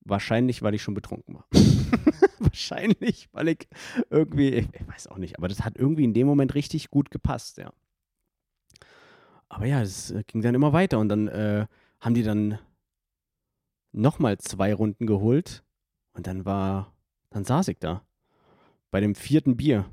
Wahrscheinlich, 0.00 0.62
weil 0.62 0.74
ich 0.74 0.82
schon 0.82 0.94
betrunken 0.94 1.34
war. 1.34 1.46
Wahrscheinlich, 2.38 3.28
weil 3.32 3.48
ich 3.48 3.68
irgendwie, 4.08 4.48
ich, 4.48 4.68
ich, 4.72 4.88
weiß 4.88 5.08
auch 5.08 5.18
nicht, 5.18 5.36
aber 5.36 5.48
das 5.48 5.64
hat 5.64 5.76
irgendwie 5.76 6.04
in 6.04 6.14
dem 6.14 6.26
Moment 6.26 6.54
richtig 6.54 6.90
gut 6.90 7.10
gepasst, 7.10 7.58
ja. 7.58 7.72
Aber 9.50 9.66
ja, 9.66 9.82
es 9.82 10.10
äh, 10.10 10.24
ging 10.26 10.42
dann 10.42 10.54
immer 10.54 10.72
weiter 10.72 10.98
und 10.98 11.08
dann 11.08 11.28
äh, 11.28 11.66
haben 12.00 12.14
die 12.14 12.22
dann 12.22 12.58
nochmal 13.92 14.38
zwei 14.38 14.74
Runden 14.74 15.06
geholt 15.06 15.64
und 16.12 16.26
dann 16.26 16.44
war, 16.44 16.94
dann 17.30 17.44
saß 17.44 17.68
ich 17.68 17.78
da 17.78 18.02
bei 18.90 19.00
dem 19.00 19.14
vierten 19.14 19.56
Bier. 19.56 19.84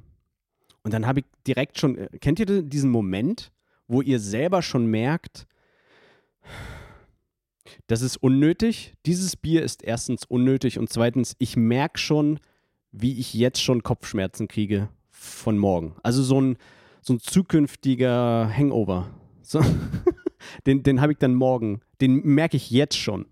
Und 0.83 0.93
dann 0.93 1.05
habe 1.07 1.21
ich 1.21 1.25
direkt 1.47 1.79
schon, 1.79 1.97
äh, 1.97 2.09
kennt 2.19 2.39
ihr 2.39 2.61
diesen 2.61 2.91
Moment, 2.91 3.51
wo 3.87 4.01
ihr 4.01 4.19
selber 4.19 4.61
schon 4.61 4.85
merkt, 4.85 5.47
das 7.87 8.01
ist 8.01 8.17
unnötig. 8.17 8.93
Dieses 9.05 9.35
Bier 9.35 9.63
ist 9.63 9.83
erstens 9.83 10.25
unnötig 10.25 10.79
und 10.79 10.89
zweitens, 10.89 11.35
ich 11.39 11.57
merke 11.57 11.99
schon, 11.99 12.39
wie 12.91 13.19
ich 13.19 13.33
jetzt 13.33 13.61
schon 13.61 13.83
Kopfschmerzen 13.83 14.47
kriege 14.47 14.89
von 15.09 15.57
morgen. 15.57 15.95
Also 16.03 16.23
so 16.23 16.39
ein, 16.39 16.57
so 17.01 17.13
ein 17.13 17.19
zukünftiger 17.19 18.49
Hangover. 18.55 19.09
So. 19.41 19.61
den 20.65 20.83
den 20.83 21.01
habe 21.01 21.13
ich 21.13 21.17
dann 21.17 21.33
morgen. 21.33 21.81
Den 22.01 22.21
merke 22.23 22.57
ich 22.57 22.69
jetzt 22.69 22.97
schon. 22.97 23.25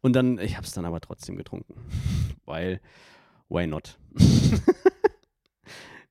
Und 0.00 0.14
dann, 0.14 0.38
ich 0.38 0.56
habe 0.56 0.66
es 0.66 0.72
dann 0.72 0.84
aber 0.84 1.00
trotzdem 1.00 1.36
getrunken. 1.36 1.74
Weil, 2.44 2.80
why 3.48 3.66
not? 3.66 3.98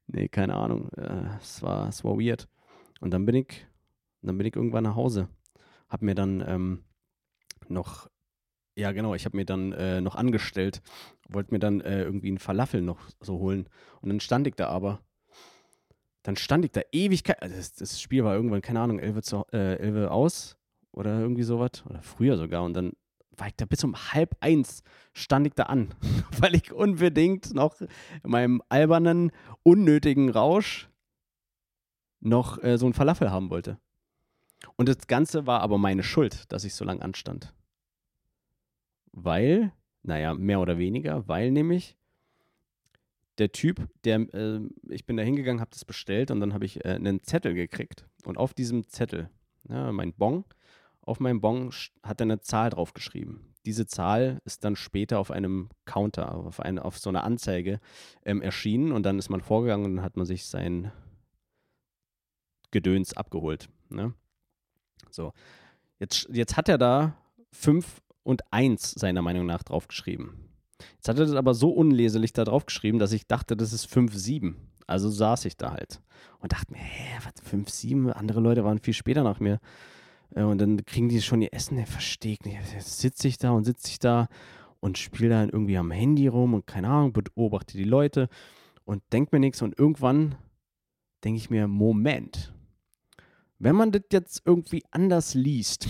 nee, 0.07 0.27
keine 0.27 0.55
Ahnung. 0.55 0.89
Äh, 0.97 1.37
es, 1.41 1.61
war, 1.61 1.89
es 1.89 2.03
war 2.03 2.17
weird. 2.17 2.47
Und 3.01 3.11
dann 3.11 3.25
bin 3.25 3.35
ich, 3.35 3.67
dann 4.21 4.37
bin 4.37 4.47
ich 4.47 4.55
irgendwann 4.55 4.83
nach 4.83 4.95
Hause. 4.95 5.29
Hab 5.89 6.01
mir 6.01 6.15
dann 6.15 6.43
ähm, 6.47 6.83
noch, 7.67 8.09
ja 8.75 8.91
genau, 8.91 9.15
ich 9.15 9.25
habe 9.25 9.37
mir 9.37 9.45
dann 9.45 9.71
äh, 9.73 10.01
noch 10.01 10.15
angestellt, 10.15 10.81
wollte 11.29 11.53
mir 11.53 11.59
dann 11.59 11.81
äh, 11.81 12.03
irgendwie 12.03 12.29
einen 12.29 12.39
Falafel 12.39 12.81
noch 12.81 12.99
so 13.19 13.39
holen. 13.39 13.69
Und 14.01 14.09
dann 14.09 14.19
stand 14.19 14.47
ich 14.47 14.55
da 14.55 14.67
aber. 14.67 15.01
Dann 16.23 16.35
stand 16.35 16.65
ich 16.65 16.71
da 16.71 16.81
Ewigkeit. 16.91 17.41
Also 17.41 17.55
das, 17.55 17.75
das 17.75 18.01
Spiel 18.01 18.23
war 18.23 18.35
irgendwann, 18.35 18.61
keine 18.61 18.79
Ahnung, 18.79 18.99
11, 18.99 19.21
zu, 19.21 19.45
äh, 19.53 19.75
11 19.75 20.09
aus 20.09 20.57
oder 20.91 21.19
irgendwie 21.19 21.43
sowas. 21.43 21.83
Oder 21.87 22.01
früher 22.01 22.37
sogar. 22.37 22.63
Und 22.63 22.73
dann 22.73 22.93
war 23.37 23.47
ich 23.47 23.55
da 23.55 23.65
bis 23.65 23.83
um 23.83 23.95
halb 23.95 24.35
eins 24.39 24.83
stand 25.13 25.47
ich 25.47 25.53
da 25.53 25.63
an, 25.63 25.93
weil 26.39 26.55
ich 26.55 26.71
unbedingt 26.71 27.53
noch 27.53 27.79
in 27.81 27.89
meinem 28.23 28.61
albernen, 28.69 29.31
unnötigen 29.63 30.29
Rausch 30.29 30.89
noch 32.19 32.61
äh, 32.63 32.77
so 32.77 32.85
ein 32.85 32.93
Falafel 32.93 33.31
haben 33.31 33.49
wollte. 33.49 33.77
Und 34.75 34.89
das 34.89 35.07
Ganze 35.07 35.45
war 35.45 35.61
aber 35.61 35.77
meine 35.77 36.03
Schuld, 36.03 36.51
dass 36.51 36.63
ich 36.63 36.73
so 36.73 36.85
lange 36.85 37.01
anstand. 37.01 37.53
Weil, 39.11 39.71
naja, 40.03 40.33
mehr 40.33 40.59
oder 40.59 40.77
weniger, 40.77 41.27
weil 41.27 41.51
nämlich 41.51 41.95
der 43.37 43.51
Typ, 43.51 43.87
der, 44.03 44.21
äh, 44.33 44.61
ich 44.89 45.05
bin 45.05 45.17
da 45.17 45.23
hingegangen, 45.23 45.61
habe 45.61 45.71
das 45.71 45.85
bestellt 45.85 46.31
und 46.31 46.39
dann 46.39 46.53
habe 46.53 46.65
ich 46.65 46.83
äh, 46.85 46.89
einen 46.89 47.23
Zettel 47.23 47.53
gekriegt. 47.53 48.07
Und 48.23 48.37
auf 48.37 48.53
diesem 48.53 48.87
Zettel, 48.87 49.29
ja, 49.69 49.91
mein 49.91 50.13
Bon, 50.13 50.45
auf 51.05 51.19
meinem 51.19 51.41
Bon 51.41 51.71
hat 52.03 52.19
er 52.19 52.25
eine 52.25 52.41
Zahl 52.41 52.71
draufgeschrieben. 52.71 53.53
Diese 53.65 53.87
Zahl 53.87 54.41
ist 54.45 54.63
dann 54.63 54.75
später 54.75 55.19
auf 55.19 55.31
einem 55.31 55.69
Counter, 55.85 56.35
auf, 56.35 56.59
eine, 56.59 56.85
auf 56.85 56.97
so 56.97 57.09
einer 57.09 57.23
Anzeige 57.23 57.79
ähm, 58.23 58.41
erschienen 58.41 58.91
und 58.91 59.03
dann 59.03 59.17
ist 59.17 59.29
man 59.29 59.41
vorgegangen 59.41 59.85
und 59.85 60.01
hat 60.03 60.17
man 60.17 60.25
sich 60.25 60.45
sein 60.45 60.91
Gedöns 62.71 63.15
abgeholt. 63.15 63.69
Ne? 63.89 64.13
So. 65.09 65.33
Jetzt, 65.99 66.27
jetzt 66.31 66.57
hat 66.57 66.69
er 66.69 66.77
da 66.77 67.15
5 67.53 68.01
und 68.23 68.41
1 68.51 68.91
seiner 68.91 69.21
Meinung 69.21 69.45
nach 69.45 69.63
draufgeschrieben. 69.63 70.33
Jetzt 70.95 71.07
hat 71.07 71.17
er 71.17 71.25
das 71.25 71.35
aber 71.35 71.53
so 71.53 71.69
unleserlich 71.69 72.33
da 72.33 72.43
draufgeschrieben, 72.43 72.99
dass 72.99 73.13
ich 73.13 73.27
dachte, 73.27 73.55
das 73.55 73.73
ist 73.73 73.87
5-7. 73.87 74.55
Also 74.87 75.09
saß 75.09 75.45
ich 75.45 75.57
da 75.57 75.71
halt 75.71 76.01
und 76.39 76.51
dachte 76.51 76.71
mir, 76.73 76.79
hä, 76.79 77.19
was, 77.23 77.51
5-7? 77.51 78.11
Andere 78.11 78.39
Leute 78.39 78.63
waren 78.63 78.79
viel 78.79 78.93
später 78.93 79.23
nach 79.23 79.39
mir. 79.39 79.59
Äh, 80.33 80.43
und 80.43 80.59
dann 80.59 80.85
kriegen 80.85 81.09
die 81.09 81.21
schon 81.21 81.41
ihr 81.41 81.53
Essen, 81.53 81.77
der 81.77 81.87
verstehe 81.87 82.33
ich 82.33 82.41
nicht. 82.41 82.57
Jetzt 82.73 82.99
sitze 82.99 83.27
ich 83.27 83.37
da 83.37 83.51
und 83.51 83.65
sitze 83.65 83.89
ich 83.89 83.99
da 83.99 84.27
und 84.79 84.97
spiele 84.97 85.29
dann 85.29 85.49
irgendwie 85.49 85.77
am 85.77 85.91
Handy 85.91 86.27
rum 86.27 86.53
und 86.53 86.67
keine 86.67 86.89
Ahnung, 86.89 87.13
beobachte 87.13 87.77
die 87.77 87.83
Leute 87.83 88.29
und 88.83 89.01
denke 89.11 89.35
mir 89.35 89.39
nichts. 89.39 89.61
Und 89.61 89.77
irgendwann 89.77 90.35
denke 91.23 91.37
ich 91.37 91.49
mir, 91.49 91.67
Moment, 91.67 92.53
wenn 93.57 93.75
man 93.75 93.91
das 93.91 94.03
jetzt 94.11 94.41
irgendwie 94.45 94.83
anders 94.91 95.33
liest, 95.33 95.87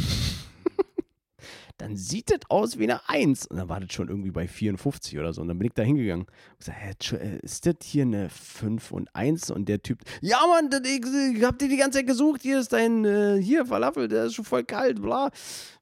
dann 1.77 1.97
sieht 1.97 2.31
das 2.31 2.39
aus 2.49 2.79
wie 2.79 2.83
eine 2.83 3.07
1. 3.09 3.47
Und 3.47 3.57
dann 3.57 3.67
war 3.67 3.79
das 3.79 3.91
schon 3.91 4.07
irgendwie 4.07 4.31
bei 4.31 4.47
54 4.47 5.19
oder 5.19 5.33
so. 5.33 5.41
Und 5.41 5.49
dann 5.49 5.57
bin 5.59 5.67
ich 5.67 5.73
da 5.73 5.83
hingegangen 5.83 6.25
und 6.25 6.57
gesagt, 6.57 6.77
hä, 6.79 7.17
äh, 7.17 7.39
ist 7.41 7.65
das 7.65 7.75
hier 7.83 8.03
eine 8.03 8.29
5 8.29 8.91
und 8.91 9.13
1? 9.13 9.51
Und 9.51 9.67
der 9.67 9.81
Typ, 9.81 9.99
ja 10.21 10.39
Mann, 10.47 10.69
das, 10.69 10.81
ich, 10.85 11.03
ich 11.35 11.43
hab 11.43 11.59
dir 11.59 11.67
die 11.67 11.77
ganze 11.77 11.99
Zeit 11.99 12.07
gesucht, 12.07 12.41
hier 12.41 12.59
ist 12.59 12.71
dein, 12.71 13.03
äh, 13.03 13.41
hier, 13.41 13.65
Falafel, 13.65 14.07
der 14.07 14.25
ist 14.25 14.35
schon 14.35 14.45
voll 14.45 14.63
kalt, 14.63 15.01
bla. 15.01 15.31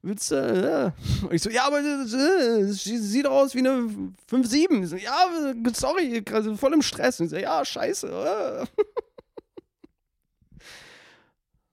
Willst 0.02 0.30
du, 0.30 0.34
äh? 0.34 1.24
Und 1.24 1.32
ich 1.32 1.42
so, 1.42 1.50
ja, 1.50 1.66
aber 1.66 1.80
das, 1.80 2.10
das 2.10 2.84
sieht 2.84 3.26
aus 3.26 3.54
wie 3.54 3.60
eine 3.60 3.88
5-7. 4.30 4.86
So, 4.86 4.96
ja, 4.96 5.14
sorry, 5.72 6.22
voll 6.56 6.74
im 6.74 6.82
Stress. 6.82 7.20
Und 7.20 7.26
ich 7.26 7.30
so, 7.30 7.36
ja, 7.36 7.64
scheiße. 7.64 8.66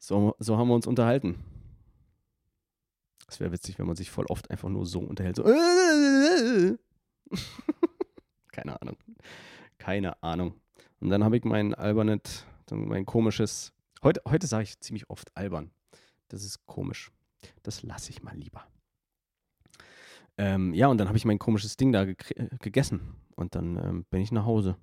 So, 0.04 0.36
so 0.40 0.58
haben 0.58 0.68
wir 0.68 0.74
uns 0.74 0.88
unterhalten. 0.88 1.38
Es 3.32 3.40
wäre 3.40 3.54
witzig, 3.54 3.80
wenn 3.80 3.88
man 3.88 3.96
sich 3.96 4.12
voll 4.12 4.26
oft 4.26 4.52
einfach 4.52 4.68
nur 4.68 4.86
so 4.86 5.00
unterhält. 5.00 5.38
So. 5.38 5.44
Keine 8.52 8.82
Ahnung. 8.82 8.98
Keine 9.78 10.22
Ahnung. 10.22 10.60
Und 11.00 11.10
dann 11.10 11.24
habe 11.24 11.38
ich 11.38 11.46
mein 11.46 11.74
albernet, 11.74 12.46
mein 12.70 13.06
komisches. 13.06 13.72
Heute, 14.04 14.22
heute 14.28 14.48
sage 14.48 14.64
ich 14.64 14.82
ziemlich 14.82 15.10
oft 15.10 15.36
albern. 15.38 15.72
Das 16.28 16.44
ist 16.44 16.66
komisch. 16.66 17.10
Das 17.64 17.84
lasse 17.84 18.10
ich 18.10 18.22
mal 18.22 18.36
lieber. 18.36 18.68
Ähm, 20.38 20.74
ja, 20.74 20.88
und 20.88 20.98
dann 20.98 21.08
habe 21.08 21.18
ich 21.18 21.24
mein 21.24 21.40
komisches 21.40 21.78
Ding 21.78 21.94
da 21.94 22.04
ge 22.04 22.18
gegessen. 22.60 23.16
Und 23.38 23.56
dann 23.56 23.78
ähm, 23.78 24.06
bin 24.10 24.20
ich 24.20 24.34
nach 24.34 24.46
Hause. 24.46 24.76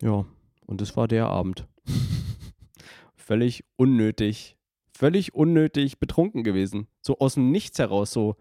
Ja, 0.00 0.24
und 0.66 0.80
das 0.80 0.96
war 0.96 1.06
der 1.06 1.26
Abend. 1.26 1.68
völlig 3.14 3.62
unnötig. 3.76 4.56
Völlig 5.00 5.34
unnötig 5.34 5.98
betrunken 5.98 6.44
gewesen. 6.44 6.86
So 7.00 7.20
aus 7.20 7.32
dem 7.32 7.50
Nichts 7.50 7.78
heraus, 7.78 8.12
so. 8.12 8.36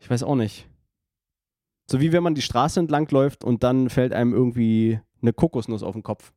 Ich 0.00 0.10
weiß 0.10 0.24
auch 0.24 0.34
nicht. 0.34 0.68
So 1.88 2.00
wie 2.00 2.10
wenn 2.10 2.24
man 2.24 2.34
die 2.34 2.42
Straße 2.42 2.80
entlang 2.80 3.08
läuft 3.12 3.44
und 3.44 3.62
dann 3.62 3.88
fällt 3.88 4.12
einem 4.12 4.32
irgendwie 4.32 4.98
eine 5.22 5.32
Kokosnuss 5.32 5.84
auf 5.84 5.92
den 5.92 6.02
Kopf. 6.02 6.32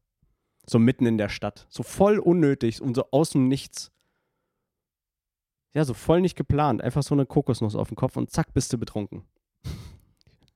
So 0.67 0.77
mitten 0.77 1.07
in 1.07 1.17
der 1.17 1.29
Stadt. 1.29 1.65
So 1.69 1.81
voll 1.81 2.19
unnötig 2.19 2.83
und 2.83 2.95
so 2.95 3.05
aus 3.09 3.31
dem 3.31 3.47
Nichts. 3.47 3.91
Ja, 5.73 5.85
so 5.85 5.95
voll 5.95 6.21
nicht 6.21 6.35
geplant. 6.35 6.83
Einfach 6.83 7.01
so 7.01 7.15
eine 7.15 7.25
Kokosnuss 7.25 7.75
auf 7.75 7.87
den 7.87 7.97
Kopf 7.97 8.17
und 8.17 8.29
zack, 8.29 8.53
bist 8.53 8.71
du 8.71 8.77
betrunken. 8.77 9.23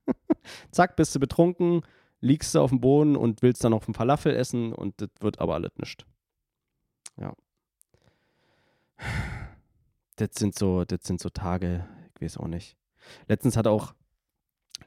zack, 0.70 0.94
bist 0.94 1.12
du 1.12 1.18
betrunken, 1.18 1.80
liegst 2.20 2.54
du 2.54 2.60
auf 2.60 2.70
dem 2.70 2.80
Boden 2.80 3.16
und 3.16 3.42
willst 3.42 3.64
dann 3.64 3.72
auf 3.72 3.86
dem 3.86 3.94
Falafel 3.94 4.36
essen 4.36 4.72
und 4.72 5.00
das 5.00 5.10
wird 5.18 5.40
aber 5.40 5.54
alles 5.54 5.72
nicht. 5.76 6.06
Ja. 7.16 7.34
Das 10.16 10.30
sind 10.34 10.58
so, 10.58 10.84
das 10.84 11.00
sind 11.02 11.20
so 11.20 11.28
Tage, 11.28 11.86
ich 12.14 12.22
weiß 12.22 12.38
auch 12.38 12.48
nicht. 12.48 12.76
Letztens 13.28 13.56
hat 13.56 13.66
auch, 13.66 13.94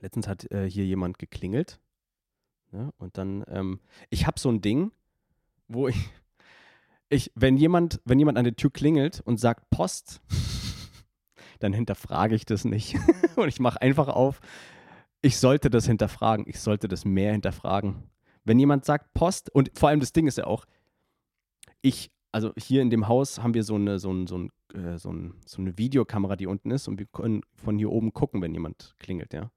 letztens 0.01 0.27
hat 0.27 0.51
äh, 0.51 0.69
hier 0.69 0.85
jemand 0.85 1.19
geklingelt. 1.19 1.79
Ne? 2.71 2.91
Und 2.97 3.17
dann, 3.17 3.43
ähm, 3.47 3.79
ich 4.09 4.27
habe 4.27 4.39
so 4.39 4.49
ein 4.49 4.61
Ding, 4.61 4.91
wo 5.67 5.87
ich, 5.87 6.09
ich, 7.09 7.31
wenn 7.35 7.57
jemand, 7.57 8.01
wenn 8.05 8.19
jemand 8.19 8.37
an 8.37 8.43
der 8.43 8.55
Tür 8.55 8.71
klingelt 8.71 9.21
und 9.21 9.39
sagt 9.39 9.69
Post, 9.69 10.21
dann 11.59 11.73
hinterfrage 11.73 12.35
ich 12.35 12.45
das 12.45 12.65
nicht. 12.65 12.95
und 13.35 13.47
ich 13.47 13.59
mache 13.59 13.81
einfach 13.81 14.07
auf, 14.07 14.41
ich 15.21 15.37
sollte 15.37 15.69
das 15.69 15.85
hinterfragen, 15.85 16.45
ich 16.47 16.59
sollte 16.59 16.87
das 16.87 17.05
mehr 17.05 17.31
hinterfragen. 17.31 18.09
Wenn 18.45 18.59
jemand 18.59 18.85
sagt 18.85 19.13
Post, 19.13 19.53
und 19.53 19.71
vor 19.77 19.89
allem 19.89 19.99
das 19.99 20.13
Ding 20.13 20.27
ist 20.27 20.37
ja 20.37 20.45
auch, 20.45 20.65
ich, 21.81 22.11
also 22.31 22.53
hier 22.57 22.81
in 22.81 22.89
dem 22.89 23.07
Haus 23.07 23.41
haben 23.41 23.53
wir 23.53 23.63
so 23.63 23.75
eine, 23.75 23.99
so, 23.99 24.11
ein, 24.11 24.27
so, 24.27 24.37
ein, 24.37 24.51
äh, 24.73 24.97
so, 24.97 25.11
ein, 25.11 25.35
so 25.45 25.61
eine 25.61 25.77
Videokamera, 25.77 26.35
die 26.35 26.47
unten 26.47 26.71
ist 26.71 26.87
und 26.87 26.99
wir 26.99 27.07
können 27.07 27.41
von 27.55 27.77
hier 27.77 27.91
oben 27.91 28.13
gucken, 28.13 28.41
wenn 28.41 28.53
jemand 28.53 28.95
klingelt, 28.99 29.33
ja. 29.33 29.51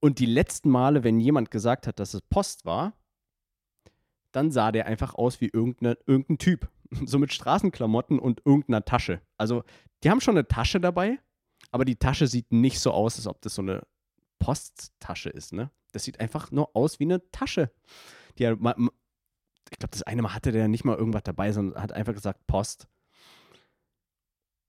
Und 0.00 0.18
die 0.18 0.26
letzten 0.26 0.70
Male, 0.70 1.04
wenn 1.04 1.20
jemand 1.20 1.50
gesagt 1.50 1.86
hat, 1.86 1.98
dass 1.98 2.14
es 2.14 2.20
Post 2.20 2.64
war, 2.64 2.92
dann 4.32 4.50
sah 4.50 4.70
der 4.70 4.86
einfach 4.86 5.14
aus 5.14 5.40
wie 5.40 5.48
irgendeine, 5.48 5.98
irgendein 6.06 6.38
Typ. 6.38 6.68
So 7.04 7.18
mit 7.18 7.32
Straßenklamotten 7.32 8.20
und 8.20 8.42
irgendeiner 8.44 8.84
Tasche. 8.84 9.20
Also, 9.36 9.64
die 10.04 10.10
haben 10.10 10.20
schon 10.20 10.36
eine 10.36 10.46
Tasche 10.46 10.80
dabei, 10.80 11.18
aber 11.72 11.84
die 11.84 11.96
Tasche 11.96 12.28
sieht 12.28 12.52
nicht 12.52 12.78
so 12.78 12.92
aus, 12.92 13.16
als 13.16 13.26
ob 13.26 13.42
das 13.42 13.56
so 13.56 13.62
eine 13.62 13.82
Posttasche 14.38 15.30
ist, 15.30 15.52
ne? 15.52 15.72
Das 15.90 16.04
sieht 16.04 16.20
einfach 16.20 16.52
nur 16.52 16.76
aus 16.76 17.00
wie 17.00 17.04
eine 17.04 17.28
Tasche. 17.32 17.72
Die, 18.38 18.44
ich 19.70 19.78
glaube, 19.78 19.92
das 19.92 20.02
eine 20.02 20.22
Mal 20.22 20.34
hatte 20.34 20.52
der 20.52 20.68
nicht 20.68 20.84
mal 20.84 20.96
irgendwas 20.96 21.24
dabei, 21.24 21.52
sondern 21.52 21.82
hat 21.82 21.92
einfach 21.92 22.14
gesagt 22.14 22.46
Post. 22.46 22.88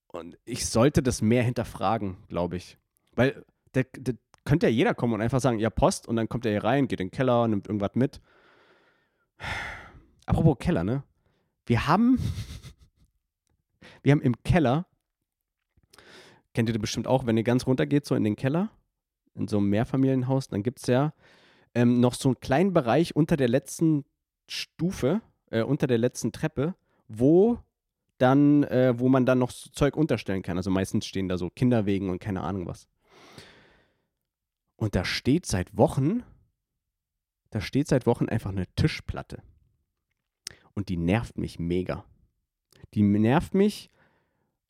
Und 0.07 0.37
ich 0.45 0.65
sollte 0.65 1.03
das 1.03 1.21
mehr 1.21 1.43
hinterfragen, 1.43 2.17
glaube 2.27 2.57
ich. 2.57 2.77
Weil 3.11 3.45
der, 3.73 3.85
der, 3.95 4.15
könnte 4.47 4.67
ja 4.67 4.71
jeder 4.71 4.95
kommen 4.95 5.13
und 5.13 5.21
einfach 5.21 5.41
sagen, 5.41 5.59
ja, 5.59 5.69
Post, 5.69 6.07
und 6.07 6.15
dann 6.15 6.29
kommt 6.29 6.45
er 6.45 6.51
hier 6.53 6.63
rein, 6.63 6.87
geht 6.87 7.01
in 7.01 7.07
den 7.07 7.11
Keller, 7.11 7.47
nimmt 7.49 7.67
irgendwas 7.67 7.95
mit. 7.95 8.21
Apropos 10.25 10.57
Keller, 10.57 10.85
ne? 10.85 11.03
Wir 11.65 11.85
haben, 11.85 12.17
wir 14.03 14.13
haben 14.13 14.21
im 14.21 14.41
Keller, 14.43 14.87
kennt 16.53 16.69
ihr 16.69 16.79
bestimmt 16.79 17.07
auch, 17.07 17.25
wenn 17.25 17.35
ihr 17.35 17.43
ganz 17.43 17.67
runter 17.67 17.85
geht, 17.85 18.05
so 18.05 18.15
in 18.15 18.23
den 18.23 18.37
Keller, 18.37 18.71
in 19.35 19.49
so 19.49 19.57
einem 19.57 19.69
Mehrfamilienhaus, 19.69 20.47
dann 20.47 20.63
gibt 20.63 20.79
es 20.79 20.87
ja 20.87 21.13
ähm, 21.75 21.99
noch 21.99 22.13
so 22.13 22.29
einen 22.29 22.39
kleinen 22.39 22.73
Bereich 22.73 23.17
unter 23.17 23.35
der 23.35 23.49
letzten 23.49 24.05
Stufe, 24.47 25.21
äh, 25.49 25.61
unter 25.61 25.87
der 25.87 25.97
letzten 25.97 26.31
Treppe, 26.31 26.75
wo 27.07 27.59
dann, 28.17 28.63
äh, 28.63 28.93
wo 28.97 29.09
man 29.09 29.25
dann 29.25 29.39
noch 29.39 29.51
so 29.51 29.69
Zeug 29.71 29.95
unterstellen 29.95 30.41
kann. 30.41 30.57
Also 30.57 30.71
meistens 30.71 31.05
stehen 31.05 31.27
da 31.27 31.37
so 31.37 31.49
Kinderwegen 31.49 32.09
und 32.09 32.19
keine 32.19 32.41
Ahnung 32.41 32.67
was. 32.67 32.87
Und 34.75 34.95
da 34.95 35.05
steht 35.05 35.45
seit 35.45 35.75
Wochen, 35.77 36.23
da 37.49 37.61
steht 37.61 37.87
seit 37.87 38.05
Wochen 38.05 38.29
einfach 38.29 38.51
eine 38.51 38.67
Tischplatte. 38.75 39.41
Und 40.73 40.89
die 40.89 40.97
nervt 40.97 41.37
mich 41.37 41.59
mega. 41.59 42.05
Die 42.93 43.01
nervt 43.01 43.53
mich. 43.53 43.89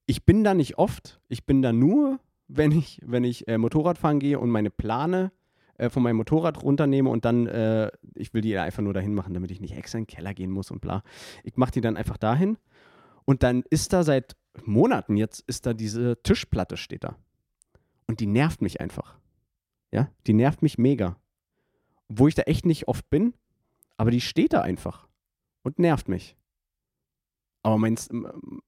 Ich 0.06 0.24
bin 0.26 0.44
da 0.44 0.54
nicht 0.54 0.78
oft. 0.78 1.20
Ich 1.28 1.46
bin 1.46 1.62
da 1.62 1.74
nur, 1.74 2.20
wenn 2.48 2.72
ich, 2.72 3.02
wenn 3.04 3.26
ich 3.26 3.48
äh, 3.48 3.58
Motorrad 3.58 3.98
fahren 3.98 4.20
gehe 4.20 4.40
und 4.40 4.50
meine 4.50 4.70
Plane 4.70 5.32
äh, 5.78 5.90
von 5.90 6.04
meinem 6.04 6.18
Motorrad 6.18 6.62
runternehme 6.62 7.10
und 7.10 7.26
dann, 7.26 7.48
äh, 7.48 7.92
ich 8.16 8.34
will 8.34 8.42
die 8.42 8.58
einfach 8.58 8.84
nur 8.84 8.94
dahin 8.94 9.14
machen, 9.14 9.34
damit 9.34 9.52
ich 9.52 9.62
nicht 9.62 9.76
extra 9.76 9.98
in 9.98 10.04
den 10.04 10.08
Keller 10.16 10.34
gehen 10.34 10.52
muss 10.52 10.72
und 10.72 10.82
bla. 10.82 11.04
Ich 11.44 11.58
mache 11.58 11.72
die 11.72 11.82
dann 11.82 11.98
einfach 11.98 12.18
dahin. 12.18 12.58
Und 13.26 13.44
dann 13.44 13.64
ist 13.70 13.94
da 13.94 14.04
seit 14.04 14.36
Monaten 14.64 15.18
jetzt, 15.18 15.42
ist 15.48 15.66
da 15.66 15.74
diese 15.74 16.22
Tischplatte 16.24 16.78
steht 16.78 17.04
da. 17.04 17.18
Und 18.08 18.20
die 18.20 18.26
nervt 18.26 18.62
mich 18.62 18.80
einfach. 18.80 19.18
Ja, 19.92 20.10
die 20.26 20.34
nervt 20.34 20.62
mich 20.62 20.78
mega. 20.78 21.18
Wo 22.08 22.28
ich 22.28 22.36
da 22.36 22.44
echt 22.44 22.66
nicht 22.66 22.88
oft 22.88 23.10
bin, 23.10 23.34
aber 23.98 24.12
die 24.12 24.22
steht 24.22 24.54
da 24.54 24.62
einfach 24.62 25.08
und 25.64 25.80
nervt 25.80 26.08
mich. 26.08 26.38
Aber 27.68 27.78
meinst, 27.78 28.14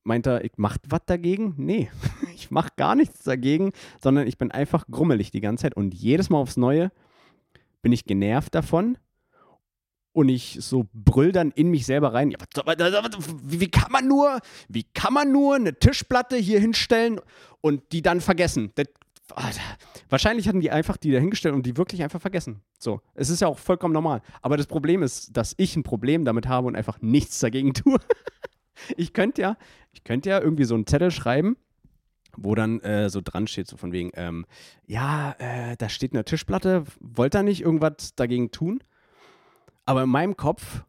meint 0.04 0.28
er, 0.28 0.44
ich 0.44 0.52
mach 0.58 0.78
was 0.90 1.00
dagegen? 1.06 1.54
Nee, 1.56 1.90
ich 2.36 2.52
mach 2.52 2.76
gar 2.76 2.96
nichts 2.96 3.24
dagegen, 3.24 3.72
sondern 4.04 4.28
ich 4.28 4.38
bin 4.38 4.52
einfach 4.52 4.88
grummelig 4.92 5.32
die 5.32 5.40
ganze 5.40 5.62
Zeit 5.62 5.78
und 5.78 5.94
jedes 5.94 6.30
Mal 6.30 6.40
aufs 6.40 6.58
Neue 6.58 6.92
bin 7.82 7.94
ich 7.94 8.04
genervt 8.04 8.54
davon 8.54 8.98
und 10.12 10.28
ich 10.28 10.58
so 10.60 10.86
brüll 10.92 11.32
dann 11.32 11.52
in 11.52 11.72
mich 11.72 11.86
selber 11.86 12.14
rein. 12.14 12.30
Ja, 12.30 12.40
wie, 13.42 13.72
kann 13.72 13.90
man 13.90 14.06
nur, 14.06 14.42
wie 14.68 14.84
kann 14.84 15.14
man 15.14 15.32
nur 15.32 15.56
eine 15.56 15.80
Tischplatte 15.80 16.36
hier 16.36 16.60
hinstellen 16.60 17.22
und 17.62 17.94
die 17.94 18.02
dann 18.02 18.20
vergessen? 18.20 18.74
Das 18.76 18.88
wahrscheinlich 20.10 20.50
hatten 20.50 20.60
die 20.60 20.72
einfach 20.72 20.98
die 20.98 21.12
dahingestellt 21.12 21.56
und 21.56 21.66
die 21.66 21.78
wirklich 21.78 22.04
einfach 22.04 22.20
vergessen. 22.20 22.64
So, 22.80 23.00
es 23.14 23.30
ist 23.30 23.40
ja 23.40 23.48
auch 23.48 23.60
vollkommen 23.60 23.94
normal. 23.94 24.22
Aber 24.42 24.58
das 24.58 24.68
Problem 24.68 25.04
ist, 25.04 25.38
dass 25.38 25.54
ich 25.56 25.78
ein 25.78 25.84
Problem 25.84 26.26
damit 26.26 26.50
habe 26.50 26.68
und 26.68 26.76
einfach 26.76 27.00
nichts 27.02 27.40
dagegen 27.40 27.74
tue. 27.74 27.98
ich 28.98 29.14
könnte 29.14 29.42
ja, 29.42 29.58
ich 29.92 30.04
könnte 30.04 30.30
ja 30.30 30.40
irgendwie 30.40 30.66
so 30.66 30.76
einen 30.76 30.88
Zettel 30.88 31.12
schreiben, 31.12 31.58
wo 32.38 32.56
dann 32.56 32.80
äh, 32.82 33.10
so 33.10 33.22
dran 33.22 33.48
steht, 33.48 33.68
so 33.68 33.78
von 33.78 33.92
wegen, 33.92 34.12
ähm, 34.14 34.46
ja, 34.86 35.36
äh, 35.40 35.76
da 35.78 35.90
steht 35.90 36.14
eine 36.14 36.26
Tischplatte, 36.26 36.86
wollt 37.00 37.36
ihr 37.36 37.44
nicht 37.44 37.62
irgendwas 37.62 38.16
dagegen 38.16 38.52
tun? 38.52 38.84
Aber 39.86 40.04
in 40.04 40.10
meinem 40.10 40.38
Kopf, 40.38 40.84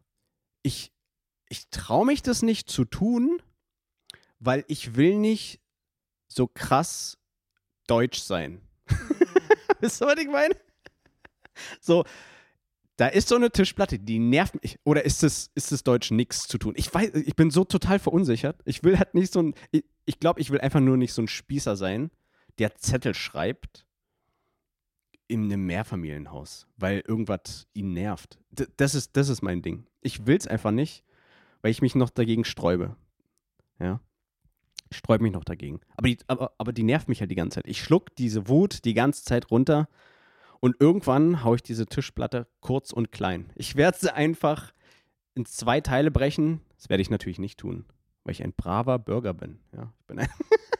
ich, 0.61 0.91
ich 1.49 1.69
traue 1.69 2.05
mich 2.05 2.21
das 2.21 2.41
nicht 2.41 2.69
zu 2.69 2.85
tun, 2.85 3.41
weil 4.39 4.63
ich 4.67 4.95
will 4.95 5.17
nicht 5.17 5.59
so 6.27 6.47
krass 6.47 7.17
deutsch 7.87 8.19
sein. 8.19 8.61
Wisst 9.79 10.01
ihr, 10.01 10.07
was 10.07 10.17
ich 10.19 10.29
meine? 10.29 10.55
So, 11.79 12.05
da 13.01 13.07
ist 13.07 13.29
so 13.29 13.35
eine 13.35 13.49
Tischplatte, 13.49 13.97
die 13.97 14.19
nervt 14.19 14.61
mich. 14.61 14.77
Oder 14.83 15.03
ist 15.03 15.23
es, 15.23 15.49
ist 15.55 15.87
Deutsch 15.87 16.11
nichts 16.11 16.47
zu 16.47 16.59
tun? 16.59 16.75
Ich 16.77 16.93
weiß, 16.93 17.15
ich 17.15 17.35
bin 17.35 17.49
so 17.49 17.63
total 17.63 17.97
verunsichert. 17.97 18.61
Ich 18.63 18.83
will 18.83 18.99
halt 18.99 19.15
nicht 19.15 19.33
so 19.33 19.41
ein, 19.41 19.55
ich, 19.71 19.83
ich 20.05 20.19
glaube, 20.19 20.39
ich 20.39 20.51
will 20.51 20.61
einfach 20.61 20.81
nur 20.81 20.97
nicht 20.97 21.11
so 21.11 21.23
ein 21.23 21.27
Spießer 21.27 21.75
sein, 21.75 22.11
der 22.59 22.75
Zettel 22.75 23.15
schreibt 23.15 23.87
in 25.27 25.45
einem 25.45 25.65
Mehrfamilienhaus, 25.65 26.67
weil 26.77 27.01
irgendwas 27.07 27.65
ihn 27.73 27.93
nervt. 27.93 28.37
D 28.51 28.67
das 28.77 28.93
ist, 28.93 29.17
das 29.17 29.29
ist 29.29 29.41
mein 29.41 29.63
Ding. 29.63 29.87
Ich 30.01 30.27
will 30.27 30.37
es 30.37 30.45
einfach 30.45 30.69
nicht, 30.69 31.03
weil 31.63 31.71
ich 31.71 31.81
mich 31.81 31.95
noch 31.95 32.11
dagegen 32.11 32.45
sträube. 32.45 32.97
Ja 33.79 33.99
sträube 34.93 35.23
mich 35.23 35.33
noch 35.33 35.45
dagegen. 35.45 35.79
Aber 35.97 36.07
die, 36.07 36.17
aber, 36.27 36.51
aber 36.59 36.71
die 36.71 36.83
nervt 36.83 37.07
mich 37.09 37.21
halt 37.21 37.31
die 37.31 37.35
ganze 37.35 37.55
Zeit. 37.55 37.67
Ich 37.67 37.81
schluck 37.81 38.15
diese 38.15 38.47
Wut 38.47 38.85
die 38.85 38.93
ganze 38.93 39.23
Zeit 39.23 39.49
runter 39.49 39.87
und 40.61 40.79
irgendwann 40.79 41.43
haue 41.43 41.57
ich 41.57 41.63
diese 41.63 41.87
Tischplatte 41.87 42.47
kurz 42.61 42.93
und 42.93 43.11
klein. 43.11 43.51
Ich 43.55 43.75
werde 43.75 43.97
sie 43.99 44.13
einfach 44.13 44.71
in 45.33 45.45
zwei 45.45 45.81
Teile 45.81 46.11
brechen. 46.11 46.61
Das 46.77 46.87
werde 46.87 47.01
ich 47.01 47.09
natürlich 47.09 47.39
nicht 47.39 47.59
tun, 47.59 47.85
weil 48.23 48.33
ich 48.33 48.43
ein 48.43 48.53
braver 48.53 48.99
Bürger 48.99 49.33
bin. 49.33 49.59
Ja, 49.75 49.91
ich, 49.99 50.05
bin 50.05 50.27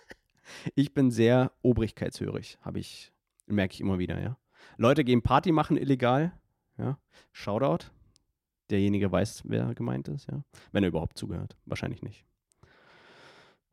ich 0.75 0.93
bin 0.93 1.11
sehr 1.11 1.51
obrigkeitshörig, 1.63 2.59
habe 2.61 2.79
ich, 2.79 3.11
merke 3.47 3.73
ich 3.73 3.81
immer 3.81 3.99
wieder, 3.99 4.21
ja. 4.21 4.37
Leute 4.77 5.03
gehen 5.03 5.23
Party 5.23 5.51
machen 5.51 5.77
illegal, 5.77 6.31
ja. 6.77 6.97
Shoutout. 7.31 7.87
Derjenige 8.69 9.11
weiß, 9.11 9.43
wer 9.45 9.73
gemeint 9.73 10.07
ist, 10.07 10.27
ja. 10.27 10.43
Wenn 10.71 10.83
er 10.83 10.89
überhaupt 10.89 11.17
zugehört. 11.17 11.57
Wahrscheinlich 11.65 12.03
nicht. 12.03 12.23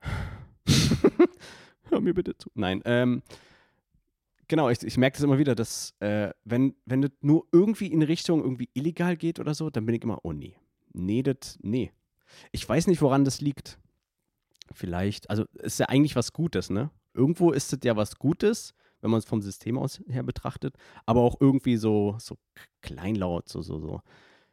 Hör 1.90 2.00
mir 2.00 2.14
bitte 2.14 2.36
zu. 2.36 2.50
Nein, 2.54 2.82
ähm, 2.84 3.22
genau, 4.48 4.68
ich, 4.70 4.82
ich 4.82 4.96
merke 4.96 5.16
das 5.16 5.24
immer 5.24 5.38
wieder, 5.38 5.54
dass 5.54 5.94
äh, 6.00 6.30
wenn, 6.44 6.74
wenn 6.86 7.02
das 7.02 7.12
nur 7.20 7.46
irgendwie 7.52 7.86
in 7.86 8.02
Richtung 8.02 8.42
irgendwie 8.42 8.68
illegal 8.74 9.16
geht 9.16 9.38
oder 9.38 9.54
so, 9.54 9.70
dann 9.70 9.86
bin 9.86 9.94
ich 9.94 10.02
immer, 10.02 10.18
oh 10.24 10.32
nee, 10.32 10.56
nee, 10.92 11.22
das, 11.22 11.58
nee. 11.62 11.92
Ich 12.52 12.68
weiß 12.68 12.86
nicht, 12.88 13.00
woran 13.00 13.24
das 13.24 13.40
liegt. 13.40 13.78
Vielleicht, 14.72 15.30
also 15.30 15.44
ist 15.54 15.78
ja 15.78 15.86
eigentlich 15.86 16.16
was 16.16 16.32
Gutes, 16.32 16.68
ne? 16.68 16.90
Irgendwo 17.14 17.52
ist 17.52 17.72
es 17.72 17.78
ja 17.84 17.96
was 17.96 18.16
Gutes, 18.16 18.74
wenn 19.00 19.10
man 19.10 19.18
es 19.18 19.24
vom 19.24 19.40
System 19.40 19.78
aus 19.78 20.02
her 20.08 20.22
betrachtet, 20.22 20.74
aber 21.06 21.22
auch 21.22 21.36
irgendwie 21.40 21.76
so, 21.76 22.16
so 22.18 22.36
kleinlaut, 22.82 23.48
so, 23.48 23.62
so, 23.62 23.78
so. 23.78 24.02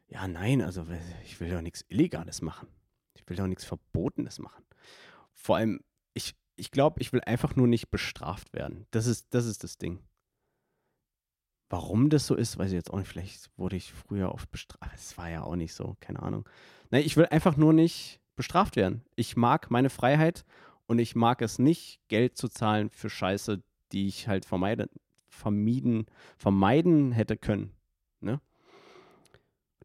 Ja, 0.07 0.27
nein, 0.27 0.61
also 0.61 0.85
ich 1.23 1.39
will 1.39 1.49
doch 1.49 1.61
nichts 1.61 1.83
Illegales 1.89 2.41
machen. 2.41 2.67
Ich 3.15 3.27
will 3.27 3.35
doch 3.35 3.47
nichts 3.47 3.65
Verbotenes 3.65 4.39
machen. 4.39 4.63
Vor 5.33 5.57
allem, 5.57 5.81
ich, 6.13 6.35
ich 6.55 6.71
glaube, 6.71 7.01
ich 7.01 7.13
will 7.13 7.21
einfach 7.21 7.55
nur 7.55 7.67
nicht 7.67 7.89
bestraft 7.89 8.53
werden. 8.53 8.88
Das 8.91 9.07
ist, 9.07 9.27
das 9.33 9.45
ist 9.45 9.63
das 9.63 9.77
Ding. 9.77 10.00
Warum 11.69 12.09
das 12.09 12.27
so 12.27 12.35
ist, 12.35 12.57
weiß 12.57 12.69
ich 12.69 12.75
jetzt 12.75 12.91
auch 12.91 13.00
nicht. 13.00 13.07
Vielleicht 13.07 13.50
wurde 13.57 13.75
ich 13.75 13.91
früher 13.91 14.31
oft 14.31 14.50
bestraft. 14.51 14.93
Es 14.95 15.17
war 15.17 15.29
ja 15.29 15.43
auch 15.43 15.55
nicht 15.55 15.74
so, 15.74 15.97
keine 16.00 16.21
Ahnung. 16.21 16.47
Nein, 16.91 17.03
ich 17.05 17.17
will 17.17 17.25
einfach 17.25 17.57
nur 17.57 17.74
nicht 17.74 18.21
bestraft 18.35 18.75
werden. 18.75 19.03
Ich 19.15 19.35
mag 19.35 19.71
meine 19.71 19.89
Freiheit 19.89 20.45
und 20.85 21.00
ich 21.00 21.15
mag 21.15 21.41
es 21.41 21.57
nicht, 21.57 22.00
Geld 22.07 22.38
zu 22.38 22.47
zahlen 22.47 22.89
für 22.89 23.09
Scheiße, 23.09 23.63
die 23.91 24.07
ich 24.07 24.27
halt 24.27 24.45
vermeiden, 24.45 24.89
vermieden, 25.27 26.05
vermeiden 26.38 27.12
hätte 27.12 27.38
können. 27.38 27.71
Ne? 28.19 28.39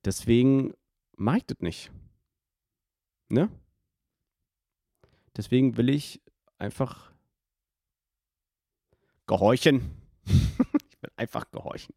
Deswegen 0.04 0.74
mag 1.16 1.38
ich 1.38 1.46
das 1.46 1.60
nicht. 1.60 1.90
Ne? 3.28 3.48
Deswegen 5.36 5.76
will 5.76 5.88
ich 5.88 6.20
einfach 6.60 7.12
gehorchen. 9.26 9.90
ich 10.26 11.02
will 11.02 11.10
einfach 11.16 11.50
gehorchen. 11.50 11.94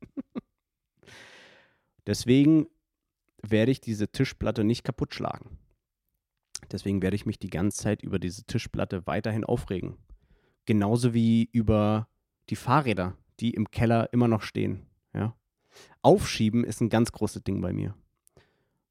Deswegen 2.06 2.68
werde 3.42 3.72
ich 3.72 3.82
diese 3.82 4.10
Tischplatte 4.12 4.64
nicht 4.64 4.84
kaputt 4.84 5.14
schlagen. 5.14 5.58
Deswegen 6.72 7.02
werde 7.02 7.16
ich 7.16 7.26
mich 7.26 7.40
die 7.40 7.50
ganze 7.50 7.82
Zeit 7.82 8.02
über 8.02 8.20
diese 8.20 8.46
Tischplatte 8.46 9.06
weiterhin 9.06 9.44
aufregen. 9.44 9.98
Genauso 10.66 11.14
wie 11.14 11.50
über 11.52 12.08
die 12.50 12.56
Fahrräder, 12.56 13.18
die 13.40 13.52
im 13.52 13.70
Keller 13.70 14.12
immer 14.14 14.28
noch 14.28 14.42
stehen. 14.42 14.86
Ja? 15.14 15.36
Aufschieben 16.02 16.64
ist 16.64 16.82
ein 16.82 16.90
ganz 16.90 17.12
großes 17.12 17.44
Ding 17.44 17.62
bei 17.62 17.74
mir. 17.74 17.96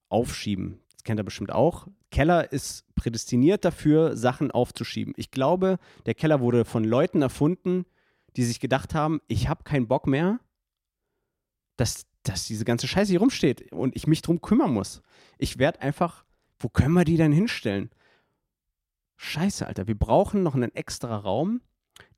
Aufschieben, 0.08 0.80
kennt 1.04 1.21
er 1.21 1.25
bestimmt 1.25 1.52
auch. 1.52 1.88
Keller 2.11 2.52
ist 2.52 2.85
prädestiniert 2.94 3.64
dafür, 3.64 4.16
Sachen 4.16 4.50
aufzuschieben. 4.50 5.14
Ich 5.16 5.30
glaube, 5.30 5.78
der 6.06 6.14
Keller 6.14 6.40
wurde 6.40 6.64
von 6.64 6.85
Leuten 6.85 7.23
erfunden, 7.23 7.87
die 8.37 8.44
sich 8.44 8.61
gedacht 8.61 8.94
haben, 8.94 9.21
ich 9.28 9.49
habe 9.49 9.64
keinen 9.64 9.88
Bock 9.88 10.06
mehr, 10.06 10.40
dass, 11.76 12.04
dass 12.23 12.47
diese 12.47 12.64
ganze 12.64 12.87
Scheiße 12.87 13.11
hier 13.11 13.21
rumsteht 13.21 13.73
und 13.73 13.97
ich 13.97 14.06
mich 14.06 14.23
drum 14.23 14.40
kümmern 14.40 14.73
muss. 14.73 15.02
Ich 15.38 15.59
werde 15.59 15.80
einfach, 15.80 16.25
wo 16.59 16.68
können 16.68 16.94
wir 16.94 17.04
die 17.04 17.16
denn 17.16 17.32
hinstellen? 17.32 17.90
Scheiße, 19.16 19.66
Alter, 19.66 19.87
wir 19.87 19.99
brauchen 19.99 20.42
noch 20.42 20.54
einen 20.54 20.75
extra 20.75 21.16
Raum, 21.16 21.61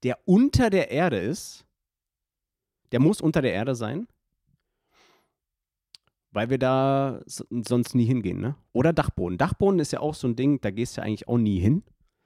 der 0.03 0.19
unter 0.27 0.71
der 0.71 0.91
Erde 0.91 1.19
ist. 1.19 1.65
Der 2.93 3.01
muss 3.01 3.21
unter 3.21 3.43
der 3.43 3.53
Erde 3.53 3.75
sein. 3.75 4.07
Weil 6.35 6.51
wir 6.51 6.59
da 6.59 7.21
sonst 7.27 7.95
nie 7.95 8.05
hingehen, 8.05 8.41
ne? 8.41 8.57
Oder 8.73 8.93
Dachboden. 8.93 9.39
Dachboden 9.39 9.79
ist 9.79 9.93
ja 9.93 10.01
auch 10.01 10.15
so 10.15 10.27
ein 10.27 10.35
Ding, 10.35 10.61
da 10.61 10.73
gehst 10.73 10.97
du 10.97 11.01
ja 11.01 11.07
eigentlich 11.07 11.29
auch 11.29 11.39
nie 11.39 11.61
hin. 11.61 11.85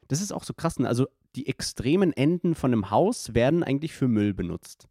Das 0.08 0.22
ist 0.22 0.32
auch 0.32 0.44
so 0.44 0.54
krass. 0.54 0.78
Ne? 0.78 0.88
Also 0.88 1.08
die 1.36 1.46
extremen 1.46 2.14
Enden 2.14 2.54
von 2.54 2.72
einem 2.72 2.90
Haus 2.90 3.34
werden 3.34 3.62
eigentlich 3.62 3.92
für 3.92 4.08
Müll 4.08 4.32
benutzt, 4.32 4.88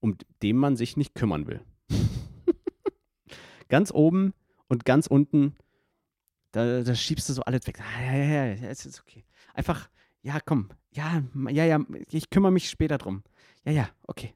um 0.00 0.16
den 0.42 0.56
man 0.56 0.76
sich 0.76 0.96
nicht 0.96 1.14
kümmern 1.14 1.46
will. 1.46 1.60
ganz 3.68 3.92
oben 3.92 4.32
und 4.68 4.86
ganz 4.86 5.08
unten, 5.08 5.54
da, 6.52 6.82
da, 6.82 6.94
schiebst 6.94 7.28
du 7.28 7.34
so 7.34 7.42
alles 7.42 7.66
weg. 7.66 7.80
Ah, 7.80 8.02
ja, 8.02 8.14
ja, 8.16 8.44
ja, 8.46 8.68
es 8.68 8.86
ist 8.86 9.00
okay. 9.00 9.26
Einfach, 9.52 9.90
ja, 10.22 10.40
komm, 10.40 10.70
ja, 10.90 11.22
ja, 11.50 11.64
ja, 11.66 11.80
ich 12.10 12.30
kümmere 12.30 12.52
mich 12.52 12.70
später 12.70 12.96
drum. 12.96 13.24
Ja, 13.66 13.72
ja, 13.72 13.88
okay. 14.06 14.32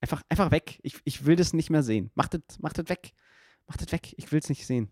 Einfach, 0.00 0.22
einfach 0.28 0.50
weg. 0.50 0.80
Ich, 0.82 0.98
ich 1.04 1.26
will 1.26 1.36
das 1.36 1.52
nicht 1.52 1.70
mehr 1.70 1.82
sehen. 1.82 2.10
Macht 2.14 2.34
das, 2.34 2.58
macht 2.58 2.78
das 2.78 2.88
weg. 2.88 3.12
Macht 3.66 3.82
das 3.82 3.92
weg. 3.92 4.14
Ich 4.16 4.32
will 4.32 4.38
es 4.38 4.48
nicht 4.48 4.66
sehen. 4.66 4.90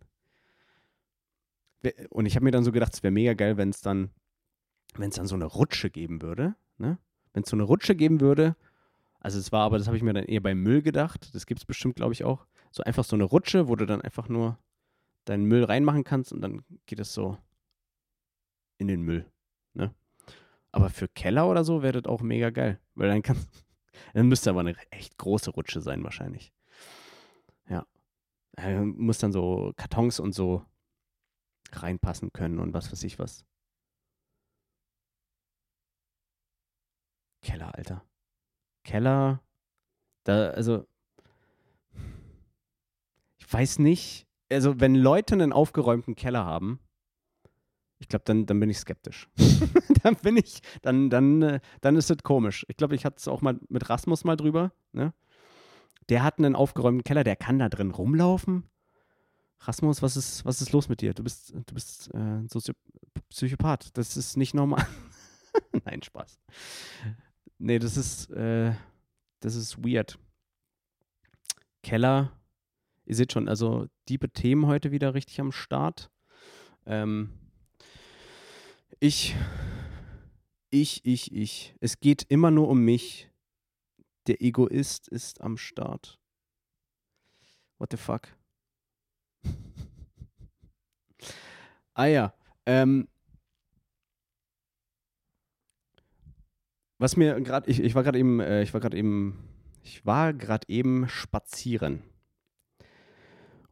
Und 2.10 2.26
ich 2.26 2.34
habe 2.34 2.44
mir 2.44 2.50
dann 2.50 2.64
so 2.64 2.72
gedacht, 2.72 2.92
es 2.94 3.02
wäre 3.02 3.12
mega 3.12 3.34
geil, 3.34 3.56
wenn 3.56 3.70
es 3.70 3.80
dann, 3.80 4.10
wenn 4.96 5.10
es 5.10 5.16
dann 5.16 5.26
so 5.26 5.34
eine 5.34 5.46
Rutsche 5.46 5.90
geben 5.90 6.20
würde. 6.22 6.56
Ne? 6.76 6.98
Wenn 7.32 7.42
es 7.44 7.50
so 7.50 7.56
eine 7.56 7.62
Rutsche 7.62 7.94
geben 7.94 8.20
würde. 8.20 8.56
Also 9.20 9.38
es 9.38 9.52
war 9.52 9.64
aber, 9.64 9.78
das 9.78 9.86
habe 9.86 9.96
ich 9.96 10.02
mir 10.02 10.12
dann 10.12 10.24
eher 10.24 10.40
beim 10.40 10.62
Müll 10.62 10.82
gedacht. 10.82 11.34
Das 11.34 11.46
gibt 11.46 11.60
es 11.60 11.64
bestimmt, 11.64 11.96
glaube 11.96 12.12
ich, 12.12 12.24
auch. 12.24 12.46
So 12.70 12.82
einfach 12.82 13.04
so 13.04 13.16
eine 13.16 13.24
Rutsche, 13.24 13.68
wo 13.68 13.76
du 13.76 13.86
dann 13.86 14.02
einfach 14.02 14.28
nur 14.28 14.58
deinen 15.24 15.44
Müll 15.44 15.64
reinmachen 15.64 16.04
kannst 16.04 16.32
und 16.32 16.40
dann 16.40 16.64
geht 16.86 17.00
es 17.00 17.12
so 17.14 17.38
in 18.78 18.88
den 18.88 19.02
Müll. 19.02 19.26
Ne? 19.74 19.94
Aber 20.72 20.90
für 20.90 21.08
Keller 21.08 21.48
oder 21.48 21.64
so 21.64 21.82
wäre 21.82 22.00
das 22.00 22.10
auch 22.10 22.22
mega 22.22 22.50
geil. 22.50 22.80
Weil 22.94 23.08
dann 23.08 23.22
kannst 23.22 23.48
dann 24.14 24.28
müsste 24.28 24.50
aber 24.50 24.60
eine 24.60 24.76
echt 24.90 25.18
große 25.18 25.50
Rutsche 25.50 25.80
sein, 25.80 26.02
wahrscheinlich. 26.04 26.52
Ja. 27.68 27.86
Da 28.52 28.84
muss 28.84 29.18
dann 29.18 29.32
so 29.32 29.72
Kartons 29.76 30.20
und 30.20 30.32
so 30.32 30.64
reinpassen 31.72 32.32
können 32.32 32.58
und 32.58 32.72
was 32.72 32.90
weiß 32.90 33.02
ich 33.04 33.18
was. 33.18 33.44
Keller, 37.42 37.74
Alter. 37.74 38.04
Keller. 38.84 39.42
Da, 40.24 40.50
also. 40.50 40.86
Ich 43.38 43.52
weiß 43.52 43.78
nicht. 43.78 44.26
Also, 44.50 44.80
wenn 44.80 44.94
Leute 44.94 45.34
einen 45.34 45.52
aufgeräumten 45.52 46.14
Keller 46.14 46.44
haben, 46.44 46.80
ich 47.98 48.08
glaube, 48.08 48.24
dann, 48.24 48.46
dann 48.46 48.60
bin 48.60 48.70
ich 48.70 48.78
skeptisch. 48.78 49.28
dann 50.02 50.16
bin 50.16 50.36
ich, 50.36 50.60
dann, 50.82 51.10
dann, 51.10 51.42
äh, 51.42 51.60
dann 51.80 51.96
ist 51.96 52.10
es 52.10 52.22
komisch. 52.22 52.64
Ich 52.68 52.76
glaube, 52.76 52.94
ich 52.94 53.04
hatte 53.04 53.16
es 53.18 53.28
auch 53.28 53.40
mal 53.40 53.58
mit 53.68 53.88
Rasmus 53.90 54.24
mal 54.24 54.36
drüber. 54.36 54.72
Ne? 54.92 55.12
Der 56.08 56.22
hat 56.22 56.38
einen 56.38 56.54
aufgeräumten 56.56 57.04
Keller, 57.04 57.24
der 57.24 57.36
kann 57.36 57.58
da 57.58 57.68
drin 57.68 57.90
rumlaufen. 57.90 58.64
Rasmus, 59.60 60.02
was 60.02 60.16
ist, 60.16 60.44
was 60.44 60.62
ist 60.62 60.72
los 60.72 60.88
mit 60.88 61.00
dir? 61.00 61.14
Du 61.14 61.24
bist, 61.24 61.52
du 61.52 61.74
bist 61.74 62.14
äh, 62.14 62.46
Sozio 62.48 62.74
Psychopath. 63.30 63.96
Das 63.96 64.16
ist 64.16 64.36
nicht 64.36 64.54
normal. 64.54 64.86
Nein, 65.84 66.02
Spaß. 66.02 66.38
Nee, 67.58 67.80
das 67.80 67.96
ist, 67.96 68.30
äh, 68.30 68.72
das 69.40 69.56
ist 69.56 69.84
weird. 69.84 70.18
Keller, 71.82 72.32
ihr 73.04 73.16
seht 73.16 73.32
schon, 73.32 73.48
also 73.48 73.88
diebe 74.08 74.30
Themen 74.30 74.66
heute 74.66 74.92
wieder 74.92 75.14
richtig 75.14 75.40
am 75.40 75.50
Start. 75.50 76.10
Ähm, 76.86 77.30
ich, 79.00 79.36
ich, 80.70 81.04
ich, 81.04 81.34
ich. 81.34 81.74
Es 81.80 82.00
geht 82.00 82.24
immer 82.28 82.50
nur 82.50 82.68
um 82.68 82.84
mich. 82.84 83.30
Der 84.26 84.42
Egoist 84.42 85.08
ist 85.08 85.40
am 85.40 85.56
Start. 85.56 86.18
What 87.78 87.92
the 87.92 87.96
fuck? 87.96 88.28
ah 91.94 92.06
ja. 92.06 92.34
Ähm, 92.66 93.08
was 96.98 97.16
mir 97.16 97.40
gerade, 97.40 97.70
ich, 97.70 97.80
ich 97.80 97.94
war 97.94 98.02
gerade 98.02 98.18
eben, 98.18 98.40
äh, 98.40 98.62
ich 98.62 98.74
war 98.74 98.80
gerade 98.80 98.96
eben, 98.96 99.48
ich 99.82 100.04
war 100.04 100.34
gerade 100.34 100.68
eben 100.68 101.08
spazieren. 101.08 102.02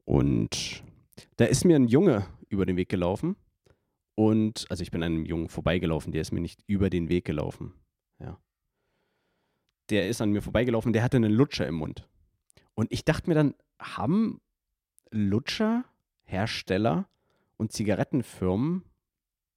Und 0.05 0.85
da 1.37 1.45
ist 1.47 1.65
mir 1.65 1.77
ein 1.77 1.89
Junge 1.89 2.27
über 2.49 2.65
den 2.65 2.77
Weg 2.77 2.89
gelaufen 2.89 3.37
und, 4.17 4.67
also 4.71 4.83
ich 4.83 4.91
bin 4.91 5.03
einem 5.03 5.27
Jungen 5.27 5.49
vorbeigelaufen, 5.49 6.11
der 6.11 6.23
ist 6.23 6.33
mir 6.33 6.41
nicht 6.41 6.65
über 6.67 6.89
den 6.89 7.11
Weg 7.11 7.27
gelaufen. 7.27 7.75
Ja. 8.19 8.41
Der 9.91 10.09
ist 10.09 10.23
an 10.23 10.31
mir 10.31 10.41
vorbeigelaufen, 10.41 10.95
der 10.95 11.03
hatte 11.03 11.19
einen 11.19 11.33
Lutscher 11.33 11.67
im 11.67 11.75
Mund. 11.75 12.09
Und 12.75 12.91
ich 12.91 13.05
dachte 13.05 13.29
mir 13.29 13.35
dann, 13.35 13.55
haben 13.79 14.41
Lutscher, 15.11 15.85
Hersteller 16.25 17.09
und 17.59 17.73
Zigarettenfirmen 17.73 18.85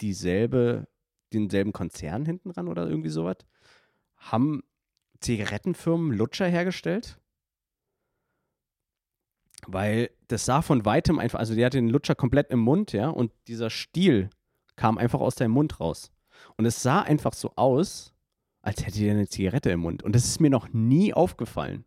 dieselbe, 0.01 0.89
denselben 1.31 1.71
Konzern 1.71 2.25
hinten 2.25 2.49
dran 2.49 2.67
oder 2.67 2.85
irgendwie 2.85 3.09
sowas? 3.09 3.37
Haben 4.17 4.63
Zigarettenfirmen 5.21 6.11
Lutscher 6.11 6.47
hergestellt? 6.47 7.17
Weil 9.67 10.09
das 10.27 10.43
sah 10.43 10.61
von 10.61 10.83
weitem 10.83 11.17
einfach, 11.17 11.39
also 11.39 11.55
der 11.55 11.67
hatte 11.67 11.77
den 11.77 11.89
Lutscher 11.89 12.15
komplett 12.15 12.51
im 12.51 12.59
Mund, 12.59 12.91
ja, 12.91 13.09
und 13.09 13.31
dieser 13.47 13.69
Stiel 13.69 14.29
kam 14.79 14.97
einfach 14.97 15.19
aus 15.19 15.35
deinem 15.35 15.51
Mund 15.51 15.81
raus. 15.81 16.09
Und 16.55 16.65
es 16.65 16.81
sah 16.81 17.01
einfach 17.01 17.33
so 17.33 17.51
aus, 17.57 18.13
als 18.61 18.85
hätte 18.85 19.03
er 19.03 19.11
eine 19.11 19.27
Zigarette 19.27 19.69
im 19.71 19.81
Mund. 19.81 20.03
Und 20.03 20.15
das 20.15 20.23
ist 20.23 20.39
mir 20.39 20.49
noch 20.49 20.69
nie 20.71 21.13
aufgefallen. 21.13 21.83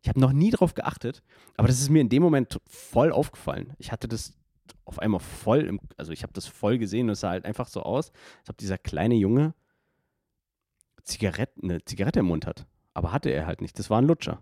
Ich 0.00 0.08
habe 0.08 0.20
noch 0.20 0.32
nie 0.32 0.50
drauf 0.50 0.74
geachtet, 0.74 1.24
aber 1.56 1.66
das 1.66 1.80
ist 1.80 1.90
mir 1.90 2.00
in 2.00 2.08
dem 2.08 2.22
Moment 2.22 2.60
voll 2.68 3.10
aufgefallen. 3.10 3.72
Ich 3.78 3.90
hatte 3.90 4.06
das 4.06 4.32
auf 4.84 5.00
einmal 5.00 5.18
voll 5.18 5.62
im, 5.62 5.80
also 5.96 6.12
ich 6.12 6.22
habe 6.22 6.32
das 6.32 6.46
voll 6.46 6.78
gesehen 6.78 7.08
und 7.08 7.14
es 7.14 7.20
sah 7.20 7.30
halt 7.30 7.44
einfach 7.44 7.66
so 7.66 7.82
aus, 7.82 8.12
als 8.40 8.50
ob 8.50 8.58
dieser 8.58 8.78
kleine 8.78 9.16
Junge 9.16 9.54
Zigarette, 11.02 11.60
eine 11.62 11.84
Zigarette 11.84 12.20
im 12.20 12.26
Mund 12.26 12.46
hat. 12.46 12.64
Aber 12.92 13.10
hatte 13.10 13.30
er 13.30 13.46
halt 13.46 13.60
nicht. 13.60 13.76
Das 13.76 13.90
war 13.90 14.00
ein 14.00 14.06
Lutscher. 14.06 14.40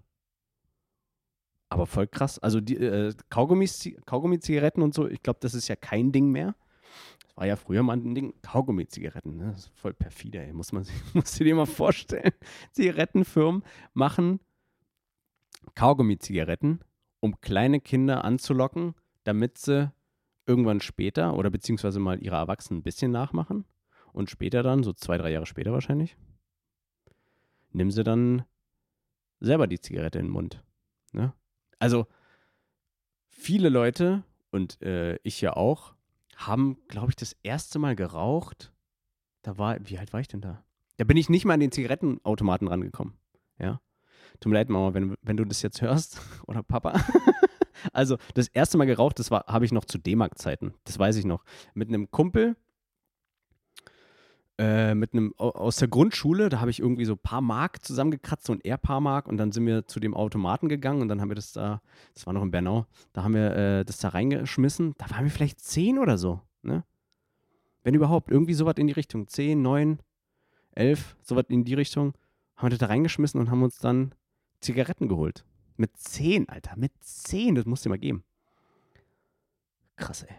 Aber 1.71 1.87
voll 1.87 2.07
krass. 2.07 2.39
Also 2.39 2.61
die 2.61 2.77
äh, 2.77 3.15
Kaugummi-Zigaretten 3.31 4.83
und 4.83 4.93
so, 4.93 5.09
ich 5.09 5.23
glaube, 5.23 5.41
das 5.41 5.55
ist 5.55 5.69
ja 5.69 5.77
kein 5.77 6.13
Ding 6.13 6.29
mehr. 6.31 6.55
Das 7.26 7.37
war 7.37 7.46
ja 7.46 7.57
früher 7.57 7.83
mal 7.83 7.96
ein 7.96 8.14
Ding. 8.14 8.35
Kaugummi-Zigaretten, 8.42 9.37
ne? 9.37 9.52
Das 9.52 9.66
ist 9.66 9.78
voll 9.78 9.94
perfide, 9.94 10.40
ey. 10.40 10.52
Muss 10.52 10.72
man 10.72 10.87
muss 11.14 11.33
dir 11.33 11.55
mal 11.55 11.66
vorstellen. 11.66 12.33
Zigarettenfirmen 12.72 13.62
machen 13.94 14.40
Kaugummi-Zigaretten, 15.74 16.81
um 17.20 17.40
kleine 17.40 17.81
Kinder 17.81 18.24
anzulocken, 18.24 18.94
damit 19.24 19.59
sie 19.59 19.92
irgendwann 20.46 20.81
später 20.81 21.37
oder 21.37 21.50
beziehungsweise 21.50 22.00
mal 22.00 22.22
ihre 22.22 22.37
Erwachsenen 22.37 22.81
ein 22.81 22.83
bisschen 22.83 23.12
nachmachen 23.12 23.64
und 24.12 24.31
später 24.31 24.62
dann, 24.62 24.83
so 24.83 24.92
zwei, 24.92 25.16
drei 25.16 25.31
Jahre 25.31 25.46
später 25.46 25.72
wahrscheinlich, 25.72 26.16
nimm 27.70 27.90
sie 27.90 28.05
dann 28.05 28.44
selber 29.40 29.66
die 29.66 29.81
Zigarette 29.81 30.18
in 30.18 30.26
den 30.26 30.33
Mund. 30.33 30.62
Ne? 31.12 31.33
Also 31.78 32.07
viele 33.28 33.68
Leute 33.68 34.24
und 34.50 34.81
äh, 34.83 35.18
ich 35.22 35.40
ja 35.40 35.55
auch 35.57 35.94
haben, 36.46 36.78
glaube 36.88 37.11
ich, 37.11 37.16
das 37.16 37.37
erste 37.42 37.78
Mal 37.78 37.96
geraucht. 37.96 38.72
Da 39.42 39.59
war, 39.59 39.76
wie 39.88 39.98
alt 39.98 40.12
war 40.12 40.20
ich 40.20 40.28
denn 40.28 40.40
da? 40.40 40.64
Da 40.96 41.05
bin 41.05 41.16
ich 41.16 41.28
nicht 41.28 41.44
mal 41.44 41.55
an 41.55 41.61
den 41.61 41.72
Zigarettenautomaten 41.72 42.68
rangekommen. 42.68 43.14
Ja. 43.59 43.81
Tut 44.40 44.50
mir 44.50 44.59
leid, 44.59 44.68
Mama, 44.68 44.94
wenn, 44.94 45.14
wenn 45.22 45.37
du 45.37 45.44
das 45.44 45.62
jetzt 45.62 45.83
hörst 45.83 46.20
oder 46.46 46.62
Papa. 46.62 47.00
also 47.92 48.18
das 48.35 48.48
erste 48.48 48.78
Mal 48.78 48.87
geraucht, 48.87 49.18
das 49.18 49.31
habe 49.31 49.64
ich 49.64 49.72
noch 49.72 49.85
zu 49.85 49.98
D-Mark-Zeiten. 49.98 50.74
Das 50.85 50.98
weiß 50.98 51.16
ich 51.16 51.24
noch. 51.24 51.44
Mit 51.74 51.88
einem 51.88 52.11
Kumpel 52.11 52.57
äh, 54.59 54.95
mit 54.95 55.12
einem 55.12 55.35
aus 55.38 55.77
der 55.77 55.88
Grundschule, 55.88 56.49
da 56.49 56.61
habe 56.61 56.71
ich 56.71 56.81
irgendwie 56.81 57.05
so 57.05 57.15
ein 57.15 57.19
paar 57.19 57.41
Mark 57.41 57.85
zusammengekratzt, 57.85 58.51
ein 58.51 58.61
eher 58.61 58.79
paar 58.79 59.01
Mark 59.01 59.27
und 59.27 59.38
dann 59.38 59.51
sind 59.51 59.67
wir 59.67 59.87
zu 59.87 59.99
dem 59.99 60.15
Automaten 60.15 60.69
gegangen 60.69 61.01
und 61.01 61.09
dann 61.09 61.21
haben 61.21 61.31
wir 61.31 61.35
das 61.35 61.53
da, 61.53 61.81
das 62.15 62.27
war 62.27 62.33
noch 62.33 62.43
in 62.43 62.51
Bernau, 62.51 62.87
da 63.12 63.23
haben 63.23 63.35
wir 63.35 63.57
äh, 63.57 63.85
das 63.85 63.99
da 63.99 64.09
reingeschmissen, 64.09 64.95
da 64.99 65.11
waren 65.11 65.25
wir 65.25 65.31
vielleicht 65.31 65.61
zehn 65.61 65.99
oder 65.99 66.19
so, 66.19 66.41
ne? 66.62 66.85
Wenn 67.83 67.95
überhaupt, 67.95 68.31
irgendwie 68.31 68.55
sowas 68.55 68.75
in 68.77 68.87
die 68.87 68.93
Richtung, 68.93 69.27
zehn, 69.27 69.61
neun, 69.61 69.99
elf, 70.73 71.17
sowas 71.23 71.47
in 71.49 71.65
die 71.65 71.75
Richtung, 71.75 72.15
haben 72.57 72.67
wir 72.67 72.71
das 72.71 72.79
da 72.79 72.87
reingeschmissen 72.87 73.41
und 73.41 73.51
haben 73.51 73.62
uns 73.62 73.79
dann 73.79 74.15
Zigaretten 74.61 75.09
geholt. 75.09 75.45
Mit 75.77 75.97
zehn, 75.97 76.49
Alter, 76.49 76.77
mit 76.77 76.93
zehn, 77.01 77.57
das 77.57 77.65
musst 77.65 77.85
du 77.85 77.88
dir 77.88 77.95
mal 77.95 77.99
geben. 77.99 78.23
Krass, 79.97 80.23
ey. 80.23 80.35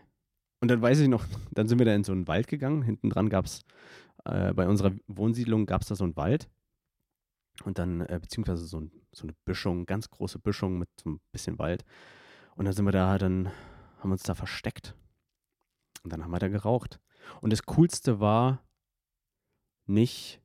Und 0.61 0.69
dann 0.69 0.81
weiß 0.81 0.99
ich 0.99 1.09
noch, 1.09 1.25
dann 1.51 1.67
sind 1.67 1.79
wir 1.79 1.85
da 1.85 1.93
in 1.93 2.05
so 2.05 2.13
einen 2.13 2.27
Wald 2.29 2.47
gegangen. 2.47 2.83
Hinten 2.83 3.09
dran 3.09 3.27
gab 3.27 3.43
es 3.43 3.65
äh, 4.25 4.53
bei 4.53 4.67
unserer 4.67 4.93
Wohnsiedlung 5.07 5.65
gab 5.65 5.81
es 5.81 5.87
da 5.87 5.95
so 5.95 6.03
einen 6.03 6.15
Wald 6.15 6.49
und 7.63 7.77
dann, 7.77 8.01
äh, 8.01 8.19
beziehungsweise 8.21 8.65
so, 8.65 8.79
ein, 8.79 8.91
so, 9.11 9.23
eine 9.23 9.33
Büschung, 9.45 9.85
ganz 9.85 10.09
große 10.09 10.39
Büschung 10.39 10.79
mit 10.79 10.89
so 11.01 11.11
ein 11.11 11.21
bisschen 11.31 11.59
Wald. 11.59 11.83
Und 12.55 12.65
dann 12.65 12.73
sind 12.73 12.85
wir 12.85 12.91
da, 12.91 13.17
dann 13.17 13.47
haben 13.99 14.09
wir 14.09 14.13
uns 14.13 14.23
da 14.23 14.35
versteckt. 14.35 14.95
Und 16.03 16.11
dann 16.11 16.23
haben 16.23 16.31
wir 16.31 16.39
da 16.39 16.47
geraucht. 16.47 16.99
Und 17.41 17.53
das 17.53 17.63
Coolste 17.63 18.19
war 18.19 18.63
nicht, 19.85 20.41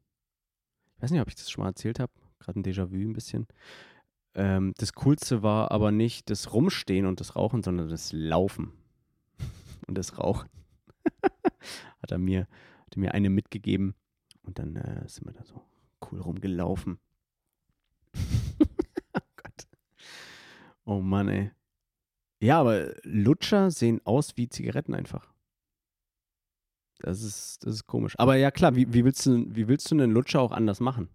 ich 0.97 1.03
weiß 1.03 1.11
nicht, 1.11 1.21
ob 1.21 1.29
ich 1.29 1.35
das 1.35 1.51
schon 1.51 1.63
mal 1.63 1.71
erzählt 1.71 1.99
habe, 1.99 2.13
gerade 2.39 2.61
ein 2.61 2.65
Déjà-vu 2.65 2.95
ein 2.95 3.13
bisschen. 3.13 3.47
Ähm, 4.35 4.75
das 4.77 4.93
Coolste 4.93 5.43
war 5.43 5.71
aber 5.71 5.91
nicht 5.91 6.31
das 6.31 6.53
Rumstehen 6.53 7.07
und 7.07 7.21
das 7.21 7.37
Rauchen, 7.37 7.63
sondern 7.63 7.89
das 7.89 8.13
Laufen 8.13 8.73
und 9.87 9.97
das 9.97 10.19
Rauchen. 10.19 10.49
Hat 12.03 12.13
er 12.13 12.19
mir 12.19 12.47
hatte 12.89 13.01
mir 13.01 13.13
eine 13.13 13.29
mitgegeben 13.29 13.95
und 14.43 14.59
dann 14.59 14.77
äh, 14.77 15.07
sind 15.09 15.27
wir 15.27 15.35
da 15.35 15.45
so 15.45 15.63
cool 16.11 16.21
rumgelaufen. 16.21 16.99
oh 18.15 19.21
Gott. 19.37 19.69
Oh 20.87 21.01
Mann, 21.01 21.29
ey. 21.29 21.51
Ja, 22.41 22.61
aber 22.61 22.95
Lutscher 23.03 23.71
sehen 23.71 24.01
aus 24.05 24.37
wie 24.37 24.49
Zigaretten 24.49 24.95
einfach. 24.95 25.35
Das 27.01 27.23
ist, 27.23 27.65
das 27.65 27.75
ist 27.75 27.87
komisch. 27.87 28.19
Aber 28.19 28.37
ja, 28.37 28.51
klar, 28.51 28.75
wie, 28.75 28.93
wie, 28.93 29.05
willst 29.05 29.27
du, 29.27 29.45
wie 29.55 29.69
willst 29.69 29.91
du 29.91 29.95
einen 29.95 30.11
Lutscher 30.11 30.41
auch 30.41 30.53
anders 30.53 30.81
machen? 30.81 31.11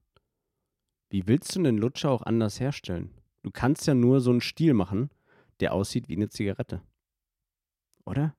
Wie 1.10 1.28
willst 1.28 1.56
du 1.56 1.60
einen 1.60 1.78
Lutscher 1.78 2.12
auch 2.12 2.22
anders 2.22 2.60
herstellen? 2.60 3.10
Du 3.42 3.50
kannst 3.52 3.88
ja 3.88 3.96
nur 3.96 4.22
so 4.22 4.30
einen 4.30 4.42
Stiel 4.42 4.74
machen, 4.74 5.10
der 5.60 5.74
aussieht 5.74 6.08
wie 6.08 6.16
eine 6.16 6.30
Zigarette. 6.30 6.82
Oder? 8.06 8.36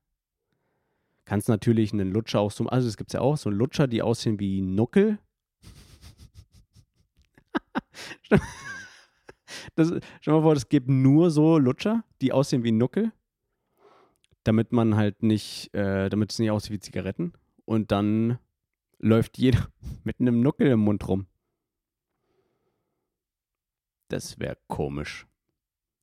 Kannst 1.25 1.49
natürlich 1.49 1.91
einen 1.91 2.11
Lutscher 2.11 2.39
auch 2.39 2.51
so, 2.51 2.67
also 2.67 2.87
es 2.87 2.97
gibt 2.97 3.11
ja 3.13 3.21
auch 3.21 3.35
so 3.37 3.49
Lutscher, 3.49 3.87
die 3.87 4.03
aussehen 4.03 4.39
wie 4.39 4.61
Nuckel. 4.61 5.17
das, 9.75 9.91
stell 10.21 10.33
mal 10.33 10.43
vor, 10.43 10.53
es 10.53 10.69
gibt 10.69 10.87
nur 10.87 11.31
so 11.31 11.57
Lutscher, 11.57 12.03
die 12.21 12.31
aussehen 12.31 12.63
wie 12.63 12.71
Nuckel, 12.71 13.11
damit 14.43 14.71
man 14.71 14.95
halt 14.95 15.23
nicht, 15.23 15.73
äh, 15.73 16.09
damit 16.09 16.31
es 16.31 16.37
nicht 16.37 16.51
aussieht 16.51 16.73
wie 16.73 16.79
Zigaretten. 16.79 17.33
Und 17.65 17.91
dann 17.91 18.37
läuft 18.99 19.39
jeder 19.39 19.67
mit 20.03 20.19
einem 20.19 20.41
Nuckel 20.41 20.67
im 20.67 20.81
Mund 20.81 21.07
rum. 21.07 21.25
Das 24.09 24.39
wäre 24.39 24.59
komisch. 24.67 25.25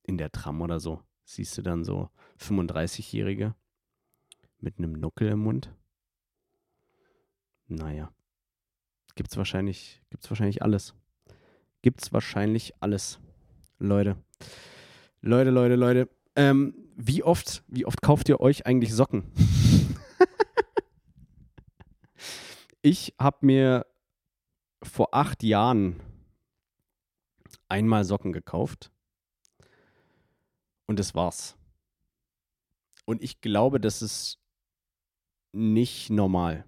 In 0.05 0.17
der 0.17 0.33
Tram 0.33 0.61
oder 0.61 0.81
so. 0.81 1.01
Siehst 1.23 1.57
du 1.57 1.61
dann 1.61 1.85
so 1.85 2.09
35-Jährige 2.37 3.55
mit 4.63 4.77
einem 4.77 4.93
Nuckel 4.93 5.27
im 5.27 5.39
Mund? 5.39 5.71
Naja. 7.67 8.11
Gibt's 9.15 9.37
wahrscheinlich, 9.37 10.01
gibt's 10.09 10.29
wahrscheinlich 10.29 10.63
alles. 10.63 10.95
Gibt's 11.81 12.13
wahrscheinlich 12.13 12.73
alles. 12.79 13.19
Leute. 13.77 14.15
Leute, 15.21 15.51
Leute, 15.51 15.75
Leute. 15.75 16.09
Ähm, 16.35 16.73
wie 16.95 17.23
oft, 17.23 17.63
wie 17.67 17.85
oft 17.85 18.01
kauft 18.01 18.29
ihr 18.29 18.39
euch 18.39 18.65
eigentlich 18.65 18.93
Socken? 18.93 19.31
ich 22.81 23.13
habe 23.19 23.45
mir 23.45 23.85
vor 24.81 25.13
acht 25.13 25.43
Jahren 25.43 25.99
einmal 27.67 28.05
Socken 28.05 28.31
gekauft. 28.31 28.91
Und 30.85 30.99
das 30.99 31.15
war's. 31.15 31.55
Und 33.05 33.21
ich 33.21 33.41
glaube, 33.41 33.79
dass 33.79 34.01
es 34.01 34.42
nicht 35.53 36.09
normal. 36.09 36.65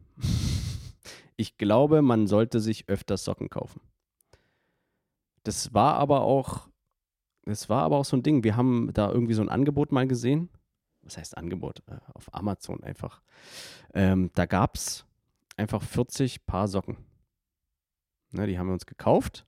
Ich 1.36 1.58
glaube, 1.58 2.02
man 2.02 2.28
sollte 2.28 2.62
sich 2.62 2.88
öfters 2.88 3.26
Socken 3.26 3.50
kaufen. 3.50 3.82
Das 5.44 5.74
war 5.74 5.96
aber 5.96 6.22
auch, 6.22 6.70
das 7.44 7.68
war 7.70 7.84
aber 7.84 7.98
auch 7.98 8.06
so 8.06 8.16
ein 8.16 8.24
Ding. 8.24 8.44
Wir 8.44 8.56
haben 8.56 8.92
da 8.94 9.12
irgendwie 9.12 9.34
so 9.34 9.42
ein 9.42 9.50
Angebot 9.50 9.92
mal 9.92 10.08
gesehen. 10.08 10.50
Was 11.02 11.18
heißt 11.18 11.38
Angebot? 11.38 11.84
Äh, 11.88 11.98
auf 12.14 12.34
Amazon 12.34 12.84
einfach. 12.84 13.22
Ähm, 13.94 14.32
da 14.34 14.46
gab 14.46 14.76
es 14.76 15.06
einfach 15.58 15.84
40 15.84 16.46
Paar 16.46 16.68
Socken. 16.68 16.98
Ne, 18.32 18.48
die 18.48 18.58
haben 18.58 18.68
wir 18.68 18.74
uns 18.74 18.86
gekauft. 18.86 19.46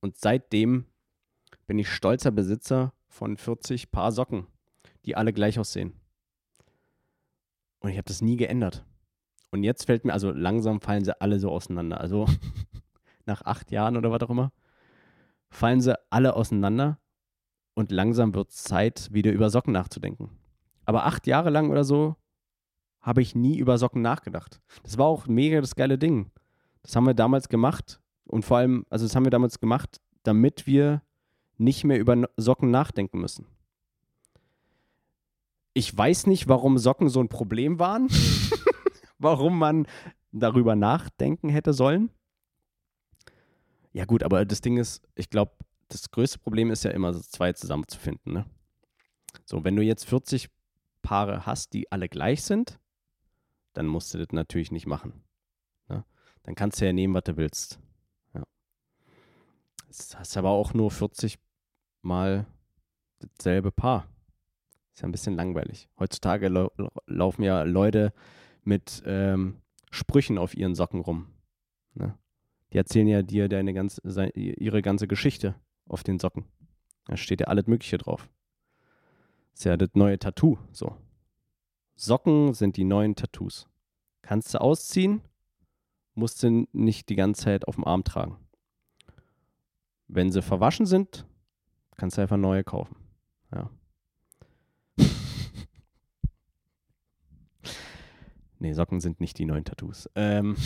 Und 0.00 0.16
seitdem 0.16 0.86
bin 1.66 1.78
ich 1.78 1.88
stolzer 1.88 2.30
Besitzer 2.30 2.94
von 3.08 3.36
40 3.36 3.90
Paar 3.90 4.12
Socken, 4.12 4.46
die 5.04 5.16
alle 5.16 5.32
gleich 5.32 5.58
aussehen. 5.58 5.92
Und 7.80 7.90
ich 7.90 7.96
habe 7.96 8.06
das 8.06 8.22
nie 8.22 8.36
geändert. 8.36 8.84
Und 9.50 9.64
jetzt 9.64 9.86
fällt 9.86 10.04
mir, 10.04 10.12
also 10.12 10.30
langsam 10.30 10.80
fallen 10.80 11.04
sie 11.04 11.20
alle 11.20 11.38
so 11.40 11.50
auseinander. 11.50 12.00
Also 12.00 12.26
nach 13.26 13.42
acht 13.42 13.70
Jahren 13.72 13.96
oder 13.96 14.10
was 14.10 14.22
auch 14.22 14.30
immer, 14.30 14.52
fallen 15.48 15.80
sie 15.80 15.98
alle 16.10 16.34
auseinander 16.34 16.98
und 17.74 17.90
langsam 17.90 18.34
wird 18.34 18.50
es 18.50 18.62
Zeit, 18.62 19.08
wieder 19.12 19.32
über 19.32 19.50
Socken 19.50 19.72
nachzudenken. 19.72 20.30
Aber 20.84 21.06
acht 21.06 21.26
Jahre 21.26 21.50
lang 21.50 21.70
oder 21.70 21.84
so 21.84 22.16
habe 23.00 23.22
ich 23.22 23.34
nie 23.34 23.58
über 23.58 23.78
Socken 23.78 24.02
nachgedacht. 24.02 24.60
Das 24.82 24.98
war 24.98 25.06
auch 25.06 25.26
mega 25.26 25.60
das 25.60 25.74
geile 25.74 25.98
Ding. 25.98 26.30
Das 26.82 26.94
haben 26.94 27.06
wir 27.06 27.14
damals 27.14 27.48
gemacht 27.48 28.00
und 28.24 28.44
vor 28.44 28.58
allem, 28.58 28.84
also 28.90 29.04
das 29.04 29.16
haben 29.16 29.24
wir 29.24 29.30
damals 29.30 29.60
gemacht, 29.60 30.00
damit 30.22 30.66
wir 30.66 31.02
nicht 31.58 31.84
mehr 31.84 31.98
über 31.98 32.28
Socken 32.36 32.70
nachdenken 32.70 33.20
müssen. 33.20 33.46
Ich 35.80 35.96
weiß 35.96 36.26
nicht, 36.26 36.46
warum 36.46 36.76
Socken 36.76 37.08
so 37.08 37.20
ein 37.20 37.30
Problem 37.30 37.78
waren. 37.78 38.08
warum 39.18 39.58
man 39.58 39.86
darüber 40.30 40.76
nachdenken 40.76 41.48
hätte 41.48 41.72
sollen. 41.72 42.10
Ja, 43.94 44.04
gut, 44.04 44.22
aber 44.22 44.44
das 44.44 44.60
Ding 44.60 44.76
ist, 44.76 45.02
ich 45.14 45.30
glaube, 45.30 45.52
das 45.88 46.10
größte 46.10 46.38
Problem 46.38 46.70
ist 46.70 46.84
ja 46.84 46.90
immer, 46.90 47.14
zwei 47.14 47.54
zusammenzufinden. 47.54 48.30
Ne? 48.30 48.44
So, 49.46 49.64
wenn 49.64 49.74
du 49.74 49.82
jetzt 49.82 50.04
40 50.04 50.50
Paare 51.00 51.46
hast, 51.46 51.72
die 51.72 51.90
alle 51.90 52.10
gleich 52.10 52.42
sind, 52.42 52.78
dann 53.72 53.86
musst 53.86 54.12
du 54.12 54.18
das 54.18 54.32
natürlich 54.32 54.72
nicht 54.72 54.86
machen. 54.86 55.24
Ne? 55.88 56.04
Dann 56.42 56.56
kannst 56.56 56.78
du 56.78 56.84
ja 56.84 56.92
nehmen, 56.92 57.14
was 57.14 57.24
du 57.24 57.38
willst. 57.38 57.80
Ja. 58.34 58.42
Jetzt 59.86 60.18
hast 60.18 60.36
aber 60.36 60.50
auch 60.50 60.74
nur 60.74 60.90
40 60.90 61.38
mal 62.02 62.44
dasselbe 63.18 63.72
Paar. 63.72 64.06
Ist 64.94 65.02
ja 65.02 65.08
ein 65.08 65.12
bisschen 65.12 65.34
langweilig. 65.34 65.88
Heutzutage 65.98 66.48
lau 66.48 66.70
laufen 67.06 67.42
ja 67.42 67.62
Leute 67.62 68.12
mit 68.64 69.02
ähm, 69.06 69.56
Sprüchen 69.90 70.38
auf 70.38 70.56
ihren 70.56 70.74
Socken 70.74 71.00
rum. 71.00 71.26
Ne? 71.94 72.16
Die 72.72 72.78
erzählen 72.78 73.08
ja 73.08 73.22
dir 73.22 73.48
deine 73.48 73.72
ganze, 73.72 74.00
ihre 74.34 74.82
ganze 74.82 75.08
Geschichte 75.08 75.54
auf 75.86 76.02
den 76.02 76.18
Socken. 76.18 76.44
Da 77.06 77.16
steht 77.16 77.40
ja 77.40 77.46
alles 77.48 77.66
Mögliche 77.66 77.98
drauf. 77.98 78.28
Ist 79.52 79.64
ja 79.64 79.76
das 79.76 79.90
neue 79.94 80.18
Tattoo. 80.18 80.58
So. 80.72 80.96
Socken 81.96 82.54
sind 82.54 82.76
die 82.76 82.84
neuen 82.84 83.16
Tattoos. 83.16 83.68
Kannst 84.22 84.54
du 84.54 84.60
ausziehen, 84.60 85.22
musst 86.14 86.42
du 86.42 86.66
nicht 86.72 87.08
die 87.08 87.16
ganze 87.16 87.44
Zeit 87.44 87.66
auf 87.66 87.74
dem 87.74 87.84
Arm 87.84 88.04
tragen. 88.04 88.38
Wenn 90.06 90.30
sie 90.30 90.42
verwaschen 90.42 90.86
sind, 90.86 91.26
kannst 91.96 92.16
du 92.16 92.22
einfach 92.22 92.36
neue 92.36 92.64
kaufen. 92.64 92.96
Ja. 93.52 93.70
nee, 98.58 98.72
Socken 98.72 99.00
sind 99.00 99.20
nicht 99.20 99.38
die 99.38 99.44
neuen 99.44 99.64
Tattoos. 99.64 100.08
Ähm 100.14 100.56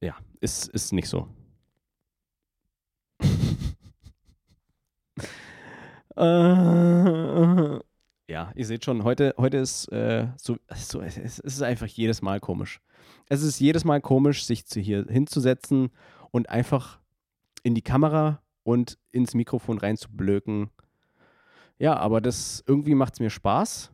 ja, 0.00 0.16
ist, 0.40 0.68
ist 0.68 0.92
nicht 0.92 1.08
so. 1.08 1.28
äh, 6.16 6.16
ja, 8.28 8.52
ihr 8.54 8.66
seht 8.66 8.84
schon, 8.84 9.04
heute, 9.04 9.34
heute 9.38 9.58
ist 9.58 9.88
äh, 9.88 10.28
so, 10.36 10.56
so, 10.74 11.00
es 11.00 11.38
ist 11.38 11.62
einfach 11.62 11.86
jedes 11.86 12.22
Mal 12.22 12.40
komisch. 12.40 12.80
Es 13.28 13.42
ist 13.42 13.60
jedes 13.60 13.84
Mal 13.84 14.00
komisch, 14.00 14.44
sich 14.44 14.66
zu 14.66 14.80
hier 14.80 15.06
hinzusetzen 15.08 15.90
und 16.30 16.48
einfach 16.48 17.00
in 17.62 17.74
die 17.74 17.82
Kamera 17.82 18.42
und 18.62 18.98
ins 19.10 19.34
Mikrofon 19.34 19.78
reinzublöken. 19.78 20.70
Ja, 21.78 21.96
aber 21.96 22.20
das 22.20 22.62
irgendwie 22.66 22.94
macht 22.94 23.14
es 23.14 23.20
mir 23.20 23.30
Spaß. 23.30 23.90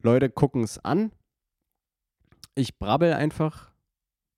Leute 0.00 0.30
gucken 0.30 0.62
es 0.62 0.78
an. 0.78 1.12
Ich 2.54 2.78
brabbel 2.78 3.12
einfach. 3.12 3.72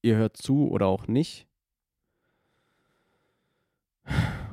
Ihr 0.02 0.16
hört 0.16 0.36
zu 0.36 0.68
oder 0.68 0.86
auch 0.86 1.06
nicht. 1.06 1.46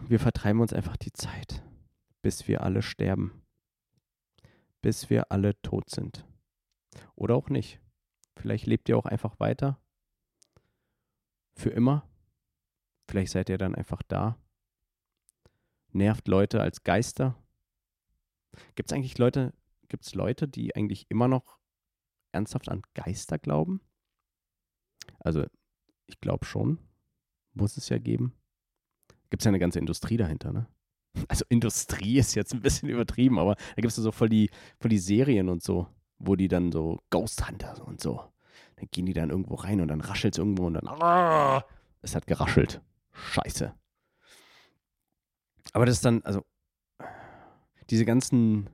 Wir 0.07 0.19
vertreiben 0.19 0.61
uns 0.61 0.73
einfach 0.73 0.97
die 0.97 1.13
Zeit, 1.13 1.63
bis 2.21 2.47
wir 2.47 2.61
alle 2.61 2.81
sterben 2.81 3.45
bis 4.85 5.09
wir 5.09 5.31
alle 5.31 5.59
tot 5.63 5.89
sind. 5.89 6.27
Oder 7.15 7.33
auch 7.33 7.49
nicht. 7.49 7.81
Vielleicht 8.35 8.67
lebt 8.67 8.87
ihr 8.87 8.95
auch 8.95 9.07
einfach 9.07 9.39
weiter. 9.39 9.79
Für 11.55 11.71
immer. 11.71 12.07
Vielleicht 13.09 13.31
seid 13.31 13.49
ihr 13.49 13.57
dann 13.57 13.73
einfach 13.73 14.03
da. 14.03 14.37
Nervt 15.91 16.27
Leute 16.27 16.61
als 16.61 16.83
Geister. 16.83 17.35
Gibt 18.75 18.91
es 18.91 18.95
eigentlich 18.95 19.17
Leute, 19.17 19.53
gibt 19.87 20.05
es 20.05 20.15
Leute, 20.15 20.47
die 20.47 20.75
eigentlich 20.75 21.05
immer 21.09 21.27
noch 21.27 21.57
ernsthaft 22.31 22.69
an 22.69 22.81
Geister 22.93 23.37
glauben? 23.37 23.81
Also, 25.19 25.45
ich 26.07 26.19
glaube 26.19 26.45
schon. 26.45 26.79
Muss 27.53 27.77
es 27.77 27.89
ja 27.89 27.97
geben. 27.97 28.33
Gibt 29.29 29.41
es 29.41 29.45
ja 29.45 29.49
eine 29.49 29.59
ganze 29.59 29.79
Industrie 29.79 30.17
dahinter, 30.17 30.51
ne? 30.51 30.67
also 31.29 31.45
Industrie 31.49 32.17
ist 32.17 32.35
jetzt 32.35 32.53
ein 32.53 32.61
bisschen 32.61 32.89
übertrieben, 32.89 33.39
aber 33.39 33.55
da 33.55 33.75
gibt 33.81 33.87
es 33.87 33.95
so 33.95 34.11
voll 34.11 34.29
die, 34.29 34.49
voll 34.79 34.89
die 34.89 34.97
Serien 34.97 35.49
und 35.49 35.63
so, 35.63 35.87
wo 36.19 36.35
die 36.35 36.47
dann 36.47 36.71
so 36.71 36.99
Ghost 37.09 37.47
Hunter 37.47 37.85
und 37.85 38.01
so. 38.01 38.21
Dann 38.75 38.87
gehen 38.91 39.05
die 39.05 39.13
dann 39.13 39.29
irgendwo 39.29 39.55
rein 39.55 39.79
und 39.81 39.87
dann 39.87 40.01
raschelt 40.01 40.35
es 40.35 40.37
irgendwo 40.37 40.67
und 40.67 40.73
dann. 40.73 40.87
Ah, 40.87 41.63
es 42.01 42.15
hat 42.15 42.27
geraschelt. 42.27 42.81
Scheiße. 43.13 43.73
Aber 45.73 45.85
das 45.85 45.95
ist 45.95 46.05
dann, 46.05 46.21
also, 46.23 46.45
diese 47.89 48.05
ganzen, 48.05 48.69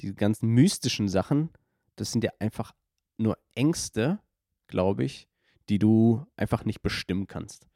diese 0.00 0.14
ganzen 0.14 0.48
mystischen 0.48 1.08
Sachen, 1.08 1.50
das 1.96 2.12
sind 2.12 2.24
ja 2.24 2.30
einfach 2.38 2.72
nur 3.16 3.38
Ängste, 3.54 4.18
glaube 4.66 5.04
ich, 5.04 5.28
die 5.68 5.78
du 5.78 6.26
einfach 6.36 6.64
nicht 6.64 6.82
bestimmen 6.82 7.26
kannst. 7.26 7.68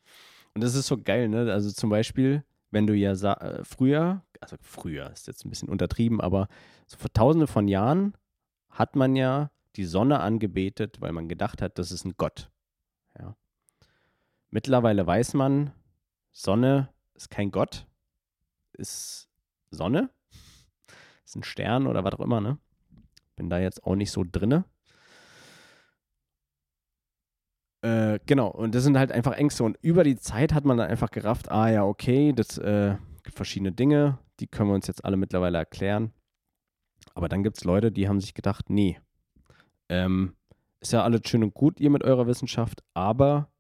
Und 0.55 0.63
das 0.63 0.75
ist 0.75 0.87
so 0.87 0.97
geil, 0.97 1.29
ne? 1.29 1.53
Also 1.53 1.71
zum 1.71 1.91
Beispiel, 1.91 2.43
wenn 2.71 2.87
du 2.87 2.95
ja 2.95 3.13
äh, 3.13 3.65
früher, 3.65 4.23
also 4.41 4.57
früher 4.61 5.11
ist 5.11 5.27
jetzt 5.27 5.45
ein 5.45 5.51
bisschen 5.51 5.69
untertrieben, 5.69 6.21
aber 6.21 6.49
so 6.87 6.97
vor 6.97 7.13
tausende 7.13 7.47
von 7.47 7.69
Jahren 7.69 8.17
hat 8.71 8.97
man 8.97 9.17
ja 9.17 9.51
die 9.77 9.85
Sonne 9.85 10.21
angebetet, 10.21 11.01
weil 11.01 11.13
man 11.13 11.29
gedacht 11.29 11.61
hat, 11.63 11.79
das 11.79 11.93
ist 11.93 12.05
ein 12.05 12.15
Gott. 12.17 12.51
Ja. 13.19 13.37
Mittlerweile 14.51 15.07
weiß 15.07 15.35
man, 15.35 15.73
Sonne 16.33 16.89
ist 17.15 17.31
kein 17.31 17.51
Gott, 17.51 17.87
ist 18.73 19.29
Sonne, 19.71 20.11
ist 21.27 21.37
ein 21.37 21.43
Stern 21.43 21.87
oder 21.87 22.05
was 22.05 22.15
auch 22.15 22.21
immer, 22.21 22.41
ne? 22.41 22.59
Bin 23.35 23.51
da 23.51 23.59
jetzt 23.59 23.85
auch 23.85 23.97
nicht 23.97 24.11
so 24.11 24.25
drinne. 24.25 24.65
Äh, 27.83 28.19
genau, 28.27 28.49
und 28.49 28.75
das 28.75 28.85
sind 28.85 28.97
halt 28.97 29.13
einfach 29.13 29.33
Ängste. 29.33 29.65
Und 29.65 29.77
über 29.83 30.05
die 30.05 30.17
Zeit 30.17 30.55
hat 30.55 30.65
man 30.65 30.79
dann 30.79 30.89
einfach 30.89 31.11
gerafft, 31.11 31.51
ah 31.51 31.69
ja, 31.69 31.85
okay, 31.85 32.33
das 32.33 32.59
äh, 32.59 32.97
gibt 33.23 33.37
verschiedene 33.37 33.73
Dinge, 33.73 34.19
die 34.41 34.47
können 34.47 34.71
wir 34.71 34.75
uns 34.75 34.87
jetzt 34.87 35.05
alle 35.05 35.17
mittlerweile 35.17 35.59
erklären. 35.59 36.13
Aber 37.15 37.29
dann 37.29 37.43
gibt 37.43 37.59
es 37.59 37.65
Leute, 37.65 37.93
die 37.93 38.09
haben 38.09 38.21
sich 38.21 38.35
gedacht, 38.35 38.71
nee, 38.71 38.99
ähm, 39.89 40.35
ist 40.81 40.93
ja 40.93 41.03
alles 41.03 41.23
schön 41.27 41.43
und 41.43 41.55
gut, 41.55 41.81
ihr 41.81 41.91
mit 41.91 42.05
eurer 42.05 42.27
Wissenschaft, 42.27 42.83
aber 42.95 43.51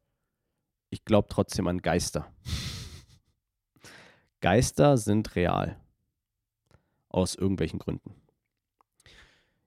ich 0.90 1.04
glaube 1.04 1.28
trotzdem 1.30 1.66
an 1.66 1.78
Geister. 1.78 2.32
Geister 4.40 4.96
sind 4.96 5.34
real. 5.36 5.80
Aus 7.16 7.34
irgendwelchen 7.34 7.78
Gründen. 7.78 8.14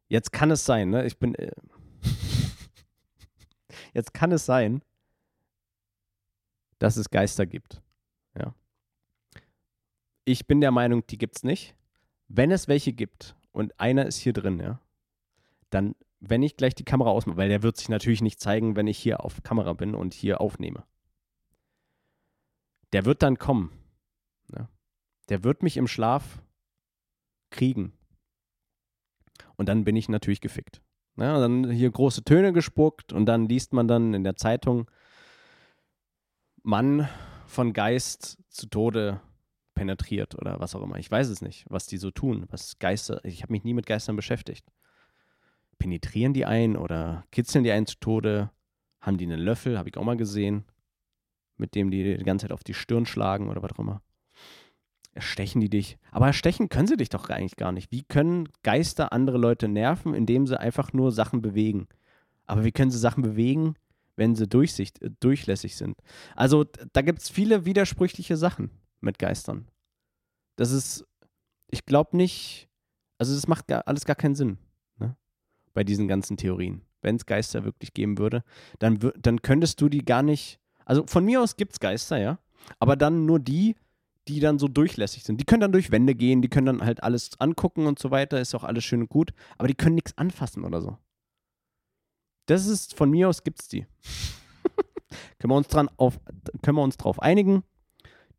Jetzt 0.08 0.32
kann 0.32 0.52
es 0.52 0.66
sein, 0.66 0.92
ne? 0.92 1.08
Ich 1.08 1.18
bin. 1.18 1.34
Äh, 1.34 1.52
Jetzt 3.96 4.14
kann 4.14 4.32
es 4.32 4.46
sein, 4.46 4.84
dass 6.78 6.96
es 6.96 7.10
Geister 7.10 7.48
gibt. 7.48 7.82
Ja. 8.38 8.54
Ich 10.26 10.46
bin 10.46 10.62
der 10.62 10.70
Meinung, 10.70 11.08
die 11.08 11.18
gibt 11.18 11.38
es 11.38 11.44
nicht. 11.44 11.76
Wenn 12.28 12.52
es 12.52 12.68
welche 12.68 12.94
gibt 12.94 13.36
und 13.52 13.80
einer 13.80 14.06
ist 14.06 14.18
hier 14.18 14.34
drin, 14.34 14.60
ja, 14.60 14.80
dann, 15.72 15.96
wenn 16.20 16.44
ich 16.44 16.56
gleich 16.56 16.76
die 16.76 16.86
Kamera 16.86 17.10
ausmache, 17.10 17.38
weil 17.38 17.50
der 17.50 17.64
wird 17.64 17.78
sich 17.78 17.90
natürlich 17.90 18.22
nicht 18.22 18.40
zeigen, 18.40 18.76
wenn 18.76 18.86
ich 18.86 19.00
hier 19.00 19.26
auf 19.26 19.42
Kamera 19.42 19.74
bin 19.74 19.96
und 19.96 20.14
hier 20.14 20.40
aufnehme. 20.40 20.84
Der 22.94 23.06
wird 23.06 23.24
dann 23.24 23.40
kommen. 23.40 23.72
Ja. 24.56 24.70
Der 25.30 25.44
wird 25.44 25.64
mich 25.64 25.78
im 25.78 25.88
Schlaf 25.88 26.44
kriegen. 27.50 27.94
Und 29.56 29.70
dann 29.70 29.84
bin 29.84 29.96
ich 29.96 30.10
natürlich 30.10 30.42
gefickt. 30.42 30.82
Ja, 31.18 31.40
dann 31.40 31.70
hier 31.70 31.92
große 31.92 32.24
Töne 32.24 32.54
gespuckt 32.54 33.12
und 33.12 33.26
dann 33.26 33.48
liest 33.48 33.74
man 33.74 33.88
dann 33.88 34.14
in 34.14 34.24
der 34.24 34.38
Zeitung, 34.38 34.90
Mann 36.64 37.10
von 37.46 37.74
Geist 37.74 38.38
zu 38.50 38.68
Tode 38.68 39.22
penetriert 39.74 40.36
oder 40.36 40.60
was 40.60 40.76
auch 40.76 40.82
immer. 40.82 40.98
Ich 40.98 41.10
weiß 41.10 41.30
es 41.30 41.42
nicht, 41.42 41.66
was 41.70 41.88
die 41.88 41.98
so 41.98 42.12
tun, 42.12 42.46
was 42.50 42.80
Geister, 42.80 43.24
ich 43.24 43.44
habe 43.44 43.54
mich 43.54 43.64
nie 43.64 43.74
mit 43.74 43.86
Geistern 43.86 44.16
beschäftigt. 44.16 44.66
Penetrieren 45.78 46.34
die 46.34 46.46
ein 46.46 46.76
oder 46.76 47.26
kitzeln 47.32 47.64
die 47.64 47.72
einen 47.72 47.86
zu 47.86 47.98
Tode? 48.00 48.52
Haben 49.02 49.18
die 49.18 49.26
einen 49.26 49.40
Löffel, 49.40 49.78
habe 49.78 49.88
ich 49.88 49.96
auch 49.96 50.04
mal 50.04 50.18
gesehen, 50.18 50.66
mit 51.56 51.76
dem 51.76 51.90
die 51.90 52.18
die 52.18 52.24
ganze 52.24 52.46
Zeit 52.46 52.52
auf 52.52 52.64
die 52.66 52.74
Stirn 52.74 53.06
schlagen 53.06 53.50
oder 53.50 53.64
was 53.64 53.72
auch 53.72 53.80
immer. 53.80 54.02
Erstechen 55.13 55.60
die 55.62 55.69
dich? 55.69 55.98
Aber 56.12 56.28
erstechen 56.28 56.69
können 56.69 56.88
sie 56.88 56.98
dich 56.98 57.10
doch 57.10 57.30
eigentlich 57.30 57.56
gar 57.56 57.72
nicht. 57.72 57.91
Wie 57.91 58.04
können 58.04 58.50
Geister 58.63 59.12
andere 59.12 59.38
Leute 59.38 59.67
nerven, 59.67 60.13
indem 60.13 60.48
sie 60.48 60.60
einfach 60.60 60.93
nur 60.93 61.12
Sachen 61.12 61.41
bewegen? 61.41 61.88
Aber 62.45 62.63
wie 62.63 62.72
können 62.72 62.91
sie 62.91 63.00
Sachen 63.00 63.24
bewegen, 63.24 63.76
wenn 64.15 64.36
sie 64.36 64.48
durchsicht, 64.48 65.02
äh, 65.02 65.12
durchlässig 65.19 65.76
sind? 65.76 65.98
Also 66.36 66.65
da 66.93 67.02
gibt 67.02 67.19
es 67.19 67.30
viele 67.30 67.65
widersprüchliche 67.65 68.38
Sachen 68.38 68.72
mit 69.02 69.19
Geistern. 69.19 69.67
Das 70.56 70.72
ist, 70.72 71.06
ich 71.69 71.86
glaube 71.86 72.17
nicht, 72.17 72.69
also 73.17 73.34
das 73.34 73.48
macht 73.48 73.67
gar, 73.67 73.88
alles 73.88 74.06
gar 74.06 74.15
keinen 74.15 74.36
Sinn 74.36 74.58
ne? 74.98 75.15
bei 75.74 75.84
diesen 75.84 76.08
ganzen 76.08 76.38
Theorien. 76.38 76.82
Wenn 77.02 77.15
es 77.15 77.26
Geister 77.26 77.63
wirklich 77.63 77.93
geben 77.93 78.17
würde, 78.17 78.43
dann, 78.80 79.00
dann 79.17 79.41
könntest 79.41 79.80
du 79.80 79.89
die 79.89 80.04
gar 80.04 80.22
nicht, 80.22 80.60
also 80.86 81.06
von 81.08 81.24
mir 81.24 81.41
aus 81.41 81.56
gibt 81.56 81.74
es 81.74 81.80
Geister, 81.80 82.17
ja, 82.17 82.39
aber 82.78 82.95
dann 82.95 83.26
nur 83.26 83.39
die, 83.39 83.76
die 84.30 84.39
dann 84.39 84.60
so 84.60 84.68
durchlässig 84.68 85.24
sind. 85.24 85.42
Die 85.42 85.46
können 85.46 85.62
dann 85.62 85.72
durch 85.72 85.89
Wände 85.89 86.13
gehen, 86.13 86.44
die 86.44 86.50
können 86.50 86.68
dann 86.68 86.86
halt 86.86 87.02
alles 87.02 87.32
angucken 87.39 87.88
und 87.88 87.98
so 87.98 88.12
weiter, 88.12 88.39
ist 88.39 88.54
auch 88.54 88.63
alles 88.63 88.84
schön 88.84 89.02
und 89.02 89.10
gut, 89.10 89.34
aber 89.58 89.68
die 89.68 89.74
können 89.74 89.96
nichts 89.96 90.15
anfassen 90.18 90.63
oder 90.63 90.82
so. 90.82 90.98
Das 92.46 92.68
ist, 92.68 92.96
von 92.96 93.10
mir 93.10 93.28
aus 93.28 93.44
gibt 93.44 93.60
es 93.62 93.68
die. 93.68 93.88
können, 95.39 95.52
wir 95.52 95.56
uns 95.56 95.68
dran 95.68 95.89
auf, 95.98 96.20
können 96.62 96.78
wir 96.78 96.84
uns 96.84 96.98
drauf 96.98 97.20
einigen, 97.20 97.63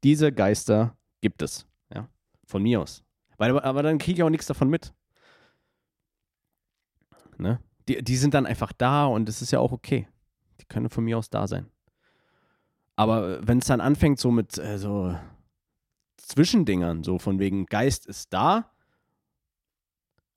diese 0.04 0.32
Geister 0.32 0.96
gibt 1.20 1.42
es. 1.42 1.66
Ja, 1.92 2.08
von 2.46 2.62
mir 2.62 2.80
aus. 2.80 3.02
Weil, 3.36 3.58
aber 3.58 3.82
dann 3.82 3.98
kriege 3.98 4.18
ich 4.18 4.22
auch 4.22 4.30
nichts 4.30 4.46
davon 4.46 4.68
mit. 4.68 4.92
Ne? 7.36 7.58
Die, 7.88 8.02
die 8.02 8.16
sind 8.16 8.34
dann 8.34 8.46
einfach 8.46 8.72
da 8.72 9.06
und 9.06 9.28
es 9.28 9.42
ist 9.42 9.50
ja 9.50 9.58
auch 9.58 9.72
okay. 9.72 10.06
Die 10.60 10.66
können 10.66 10.88
von 10.88 11.04
mir 11.04 11.18
aus 11.18 11.30
da 11.30 11.48
sein. 11.48 11.66
Aber 12.94 13.44
wenn 13.46 13.58
es 13.58 13.66
dann 13.66 13.80
anfängt, 13.80 14.20
so 14.20 14.30
mit 14.30 14.56
äh, 14.58 14.78
so 14.78 15.16
Zwischendingern, 16.28 17.02
so 17.02 17.18
von 17.18 17.38
wegen 17.38 17.66
Geist 17.66 18.06
ist 18.06 18.32
da, 18.32 18.70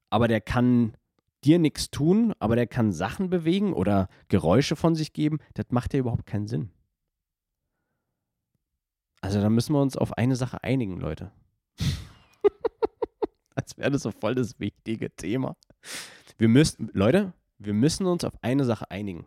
aber 0.10 0.28
der 0.28 0.42
kann 0.42 0.96
dir 1.44 1.60
nichts 1.60 1.92
tun, 1.92 2.34
aber 2.40 2.56
der 2.56 2.68
kann 2.68 2.92
Sachen 2.92 3.30
bewegen 3.30 3.74
oder 3.74 4.08
Geräusche 4.28 4.76
von 4.76 4.96
sich 4.96 5.14
geben, 5.14 5.40
das 5.54 5.66
macht 5.70 5.94
ja 5.94 6.00
überhaupt 6.00 6.26
keinen 6.26 6.48
Sinn. 6.48 6.72
Also 9.22 9.42
da 9.42 9.50
müssen 9.50 9.74
wir 9.74 9.82
uns 9.82 9.96
auf 9.96 10.18
eine 10.18 10.36
Sache 10.36 10.64
einigen, 10.64 11.00
Leute. 11.00 11.32
Als 13.56 13.78
wäre 13.78 13.92
das 13.92 14.04
so 14.04 14.12
voll 14.12 14.36
das 14.36 14.60
wichtige 14.60 15.16
Thema. 15.16 15.56
Wir 16.38 16.50
müssen, 16.50 16.90
Leute, 16.94 17.34
wir 17.58 17.74
müssen 17.74 18.06
uns 18.06 18.24
auf 18.24 18.34
eine 18.42 18.66
Sache 18.66 18.92
einigen. 18.92 19.26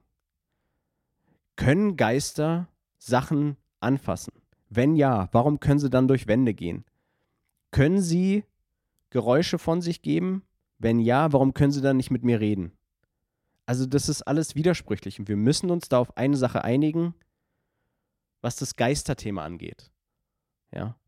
Können 1.57 1.97
Geister 1.97 2.69
Sachen 2.99 3.57
anfassen? 3.81 4.33
Wenn 4.77 4.95
ja, 4.95 5.29
warum 5.33 5.59
können 5.59 5.79
sie 5.79 5.89
dann 5.89 6.07
durch 6.07 6.27
Wände 6.27 6.53
gehen? 6.53 6.85
Können 7.71 8.01
sie 8.01 8.45
Geräusche 9.09 9.59
von 9.59 9.81
sich 9.81 10.03
geben? 10.03 10.43
Wenn 10.79 11.01
ja, 11.01 11.33
warum 11.33 11.55
können 11.55 11.73
sie 11.73 11.81
dann 11.81 11.97
nicht 11.97 12.11
mit 12.11 12.25
mir 12.25 12.41
reden? 12.41 12.73
Also 13.65 13.87
das 13.87 14.09
ist 14.11 14.23
alles 14.23 14.55
widersprüchlich 14.55 15.19
und 15.19 15.29
wir 15.29 15.37
müssen 15.37 15.71
uns 15.71 15.89
da 15.89 15.99
auf 15.99 16.17
eine 16.19 16.37
Sache 16.37 16.63
einigen, 16.63 17.15
was 18.43 18.57
das 18.57 18.77
Geisterthema 18.77 19.45
angeht. 19.45 19.91
Ja. 20.73 20.99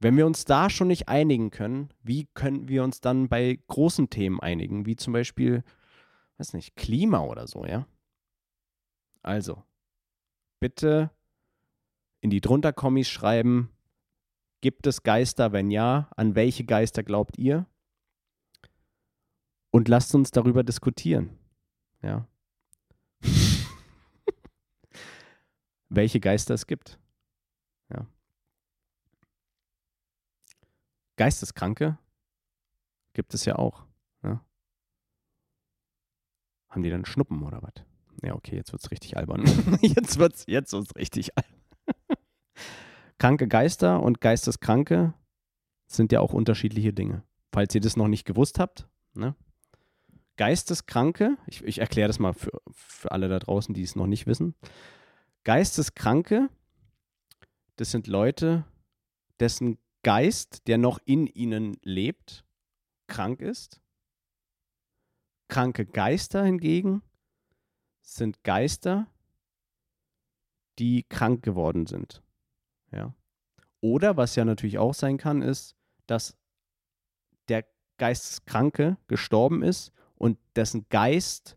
Wenn 0.00 0.16
wir 0.16 0.26
uns 0.26 0.46
da 0.46 0.70
schon 0.70 0.88
nicht 0.88 1.08
einigen 1.08 1.50
können, 1.50 1.90
wie 2.02 2.26
können 2.32 2.68
wir 2.68 2.82
uns 2.82 3.00
dann 3.00 3.28
bei 3.28 3.60
großen 3.68 4.08
Themen 4.08 4.40
einigen, 4.40 4.86
wie 4.86 4.96
zum 4.96 5.12
Beispiel, 5.12 5.62
weiß 6.38 6.54
nicht, 6.54 6.76
Klima 6.76 7.20
oder 7.20 7.46
so, 7.46 7.66
ja? 7.66 7.86
Also, 9.22 9.62
bitte 10.60 11.10
in 12.26 12.30
die 12.30 12.40
drunter 12.40 12.72
Kommis 12.72 13.08
schreiben, 13.08 13.70
gibt 14.60 14.88
es 14.88 15.04
Geister, 15.04 15.52
wenn 15.52 15.70
ja, 15.70 16.10
an 16.16 16.34
welche 16.34 16.64
Geister 16.64 17.04
glaubt 17.04 17.38
ihr? 17.38 17.66
Und 19.70 19.86
lasst 19.86 20.12
uns 20.12 20.32
darüber 20.32 20.64
diskutieren. 20.64 21.38
Ja. 22.02 22.26
welche 25.88 26.18
Geister 26.18 26.54
es 26.54 26.66
gibt. 26.66 26.98
Ja. 27.90 28.08
Geisteskranke 31.14 31.96
gibt 33.12 33.34
es 33.34 33.44
ja 33.44 33.54
auch. 33.54 33.86
Ja. 34.24 34.44
Haben 36.70 36.82
die 36.82 36.90
dann 36.90 37.04
Schnuppen 37.04 37.44
oder 37.44 37.62
was? 37.62 37.84
Ja, 38.24 38.34
okay, 38.34 38.56
jetzt 38.56 38.72
wird 38.72 38.82
es 38.82 38.90
richtig 38.90 39.16
albern. 39.16 39.44
jetzt 39.80 40.18
wird 40.18 40.34
es 40.34 40.44
jetzt 40.48 40.72
wird's 40.72 40.96
richtig 40.96 41.38
albern. 41.38 41.55
Kranke 43.18 43.48
Geister 43.48 44.02
und 44.02 44.20
Geisteskranke 44.20 45.14
sind 45.86 46.12
ja 46.12 46.20
auch 46.20 46.32
unterschiedliche 46.32 46.92
Dinge. 46.92 47.22
Falls 47.52 47.74
ihr 47.74 47.80
das 47.80 47.96
noch 47.96 48.08
nicht 48.08 48.26
gewusst 48.26 48.58
habt, 48.58 48.88
ne? 49.14 49.34
Geisteskranke, 50.36 51.38
ich, 51.46 51.64
ich 51.64 51.78
erkläre 51.78 52.08
das 52.08 52.18
mal 52.18 52.34
für, 52.34 52.60
für 52.70 53.10
alle 53.10 53.28
da 53.28 53.38
draußen, 53.38 53.74
die 53.74 53.82
es 53.82 53.96
noch 53.96 54.06
nicht 54.06 54.26
wissen. 54.26 54.54
Geisteskranke, 55.44 56.50
das 57.76 57.90
sind 57.90 58.06
Leute, 58.06 58.66
dessen 59.40 59.78
Geist, 60.02 60.66
der 60.66 60.76
noch 60.76 60.98
in 61.06 61.26
ihnen 61.26 61.78
lebt, 61.82 62.44
krank 63.06 63.40
ist. 63.40 63.80
Kranke 65.48 65.86
Geister 65.86 66.44
hingegen 66.44 67.02
sind 68.02 68.44
Geister, 68.44 69.06
die 70.78 71.04
krank 71.04 71.42
geworden 71.42 71.86
sind. 71.86 72.22
Ja. 72.92 73.14
Oder 73.80 74.16
was 74.16 74.36
ja 74.36 74.44
natürlich 74.44 74.78
auch 74.78 74.94
sein 74.94 75.18
kann, 75.18 75.42
ist, 75.42 75.76
dass 76.06 76.36
der 77.48 77.64
Geisteskranke 77.98 78.96
gestorben 79.06 79.62
ist 79.62 79.92
und 80.16 80.38
dessen 80.54 80.86
Geist 80.88 81.56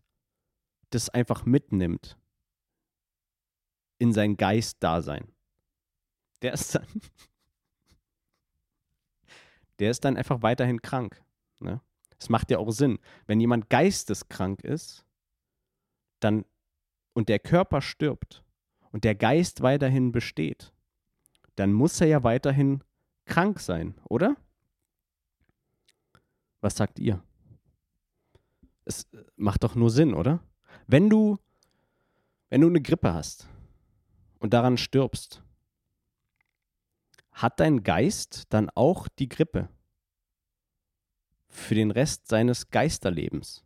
das 0.90 1.08
einfach 1.08 1.44
mitnimmt 1.44 2.18
in 3.98 4.12
sein 4.12 4.36
Geistdasein. 4.36 5.32
Der 6.42 6.54
ist 6.54 6.74
dann, 6.74 6.86
der 9.78 9.90
ist 9.90 10.04
dann 10.04 10.16
einfach 10.16 10.42
weiterhin 10.42 10.82
krank. 10.82 11.22
Ne? 11.60 11.80
Das 12.18 12.28
macht 12.28 12.50
ja 12.50 12.58
auch 12.58 12.70
Sinn. 12.70 12.98
Wenn 13.26 13.40
jemand 13.40 13.70
geisteskrank 13.70 14.62
ist, 14.62 15.04
dann 16.20 16.44
und 17.12 17.28
der 17.28 17.38
Körper 17.38 17.82
stirbt 17.82 18.44
und 18.92 19.04
der 19.04 19.14
Geist 19.14 19.62
weiterhin 19.62 20.12
besteht, 20.12 20.72
dann 21.56 21.72
muss 21.72 22.00
er 22.00 22.06
ja 22.06 22.22
weiterhin 22.22 22.82
krank 23.26 23.60
sein, 23.60 23.94
oder? 24.08 24.36
Was 26.60 26.76
sagt 26.76 26.98
ihr? 26.98 27.22
Es 28.84 29.06
macht 29.36 29.62
doch 29.64 29.74
nur 29.74 29.90
Sinn, 29.90 30.14
oder? 30.14 30.42
Wenn 30.86 31.08
du, 31.08 31.38
wenn 32.48 32.60
du 32.60 32.68
eine 32.68 32.82
Grippe 32.82 33.14
hast 33.14 33.48
und 34.38 34.52
daran 34.52 34.76
stirbst, 34.76 35.42
hat 37.32 37.60
dein 37.60 37.82
Geist 37.82 38.44
dann 38.52 38.68
auch 38.70 39.08
die 39.08 39.28
Grippe 39.28 39.68
für 41.48 41.74
den 41.74 41.90
Rest 41.90 42.28
seines 42.28 42.70
Geisterlebens? 42.70 43.64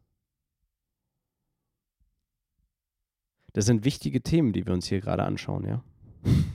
Das 3.52 3.66
sind 3.66 3.84
wichtige 3.84 4.20
Themen, 4.20 4.52
die 4.52 4.66
wir 4.66 4.72
uns 4.72 4.86
hier 4.86 5.00
gerade 5.00 5.24
anschauen, 5.24 5.64
ja. 5.64 5.84
ja. 6.24 6.32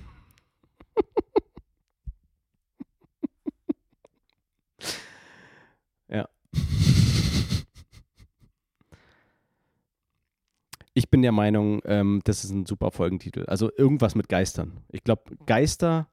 Ich 10.99 11.09
bin 11.09 11.21
der 11.21 11.31
Meinung, 11.31 11.81
ähm, 11.85 12.19
das 12.25 12.43
ist 12.43 12.51
ein 12.51 12.65
super 12.65 12.91
Folgentitel. 12.91 13.45
Also 13.45 13.71
irgendwas 13.77 14.15
mit 14.15 14.27
Geistern. 14.27 14.81
Ich 14.89 15.05
glaube, 15.05 15.33
Geister 15.45 16.09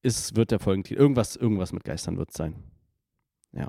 ist, 0.00 0.36
wird 0.36 0.52
der 0.52 0.60
Folgentitel. 0.60 1.00
Irgendwas, 1.00 1.34
irgendwas 1.34 1.72
mit 1.72 1.82
Geistern 1.82 2.16
wird 2.16 2.30
es 2.30 2.36
sein. 2.36 2.62
Ja. 3.50 3.66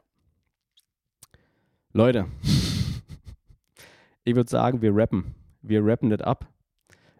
Leute, 1.92 2.28
ich 4.24 4.36
würde 4.36 4.48
sagen, 4.48 4.84
wir 4.84 4.96
rappen. 4.96 5.34
Wir 5.64 5.84
rappen 5.84 6.12
das 6.12 6.22
ab. 6.22 6.48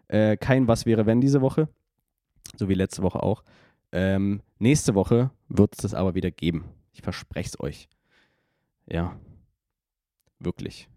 Äh, 0.06 0.36
kein 0.36 0.68
Was 0.68 0.86
wäre 0.86 1.04
wenn 1.04 1.20
diese 1.20 1.40
Woche. 1.40 1.68
So 2.54 2.68
wie 2.68 2.74
letzte 2.74 3.02
Woche 3.02 3.20
auch. 3.20 3.42
Ähm, 3.90 4.42
nächste 4.60 4.94
Woche 4.94 5.32
wird 5.48 5.74
es 5.74 5.82
das 5.82 5.94
aber 5.94 6.14
wieder 6.14 6.30
geben. 6.30 6.66
Ich 6.92 7.02
verspreche 7.02 7.48
es 7.48 7.58
euch. 7.58 7.88
Ja. 8.86 9.18
Wirklich. 10.38 10.88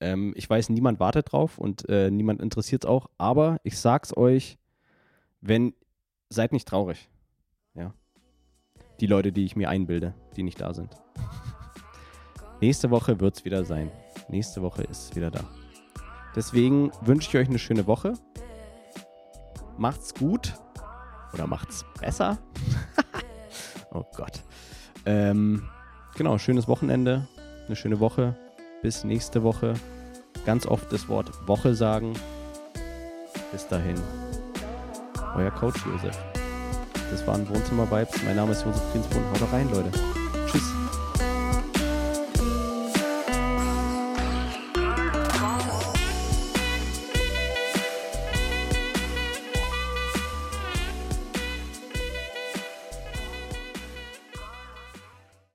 Ähm, 0.00 0.32
ich 0.34 0.48
weiß, 0.48 0.70
niemand 0.70 0.98
wartet 0.98 1.32
drauf 1.32 1.58
und 1.58 1.88
äh, 1.88 2.10
niemand 2.10 2.40
interessiert 2.40 2.84
es 2.84 2.90
auch, 2.90 3.08
aber 3.18 3.60
ich 3.62 3.78
sag's 3.78 4.16
euch, 4.16 4.58
wenn, 5.40 5.74
seid 6.30 6.52
nicht 6.52 6.66
traurig. 6.66 7.08
Ja. 7.74 7.94
Die 9.00 9.06
Leute, 9.06 9.32
die 9.32 9.44
ich 9.44 9.56
mir 9.56 9.68
einbilde, 9.68 10.14
die 10.36 10.42
nicht 10.42 10.60
da 10.60 10.72
sind. 10.72 10.96
Nächste 12.60 12.90
Woche 12.90 13.20
wird 13.20 13.36
es 13.36 13.44
wieder 13.44 13.64
sein. 13.64 13.90
Nächste 14.28 14.62
Woche 14.62 14.82
ist 14.82 15.16
wieder 15.16 15.30
da. 15.30 15.44
Deswegen 16.34 16.92
wünsche 17.00 17.28
ich 17.28 17.36
euch 17.36 17.48
eine 17.48 17.58
schöne 17.58 17.86
Woche. 17.86 18.14
Macht's 19.78 20.14
gut. 20.14 20.54
Oder 21.32 21.46
macht's 21.46 21.84
besser. 22.00 22.38
oh 23.92 24.04
Gott. 24.14 24.42
Ähm, 25.06 25.68
genau, 26.16 26.38
schönes 26.38 26.68
Wochenende. 26.68 27.28
Eine 27.66 27.76
schöne 27.76 27.98
Woche. 27.98 28.36
Bis 28.82 29.04
nächste 29.04 29.42
Woche. 29.42 29.74
Ganz 30.46 30.66
oft 30.66 30.92
das 30.92 31.08
Wort 31.08 31.30
Woche 31.46 31.74
sagen. 31.74 32.14
Bis 33.52 33.66
dahin. 33.68 33.96
Euer 35.36 35.50
Coach 35.50 35.84
Josef. 35.86 36.18
Das 37.10 37.26
waren 37.26 37.48
Wohnzimmer-Vibes. 37.48 38.22
Mein 38.24 38.36
Name 38.36 38.52
ist 38.52 38.64
Josef 38.64 38.82
Grinsbrunn. 38.92 39.24
Haut 39.32 39.52
rein, 39.52 39.68
Leute. 39.72 39.90
Tschüss. 40.46 40.72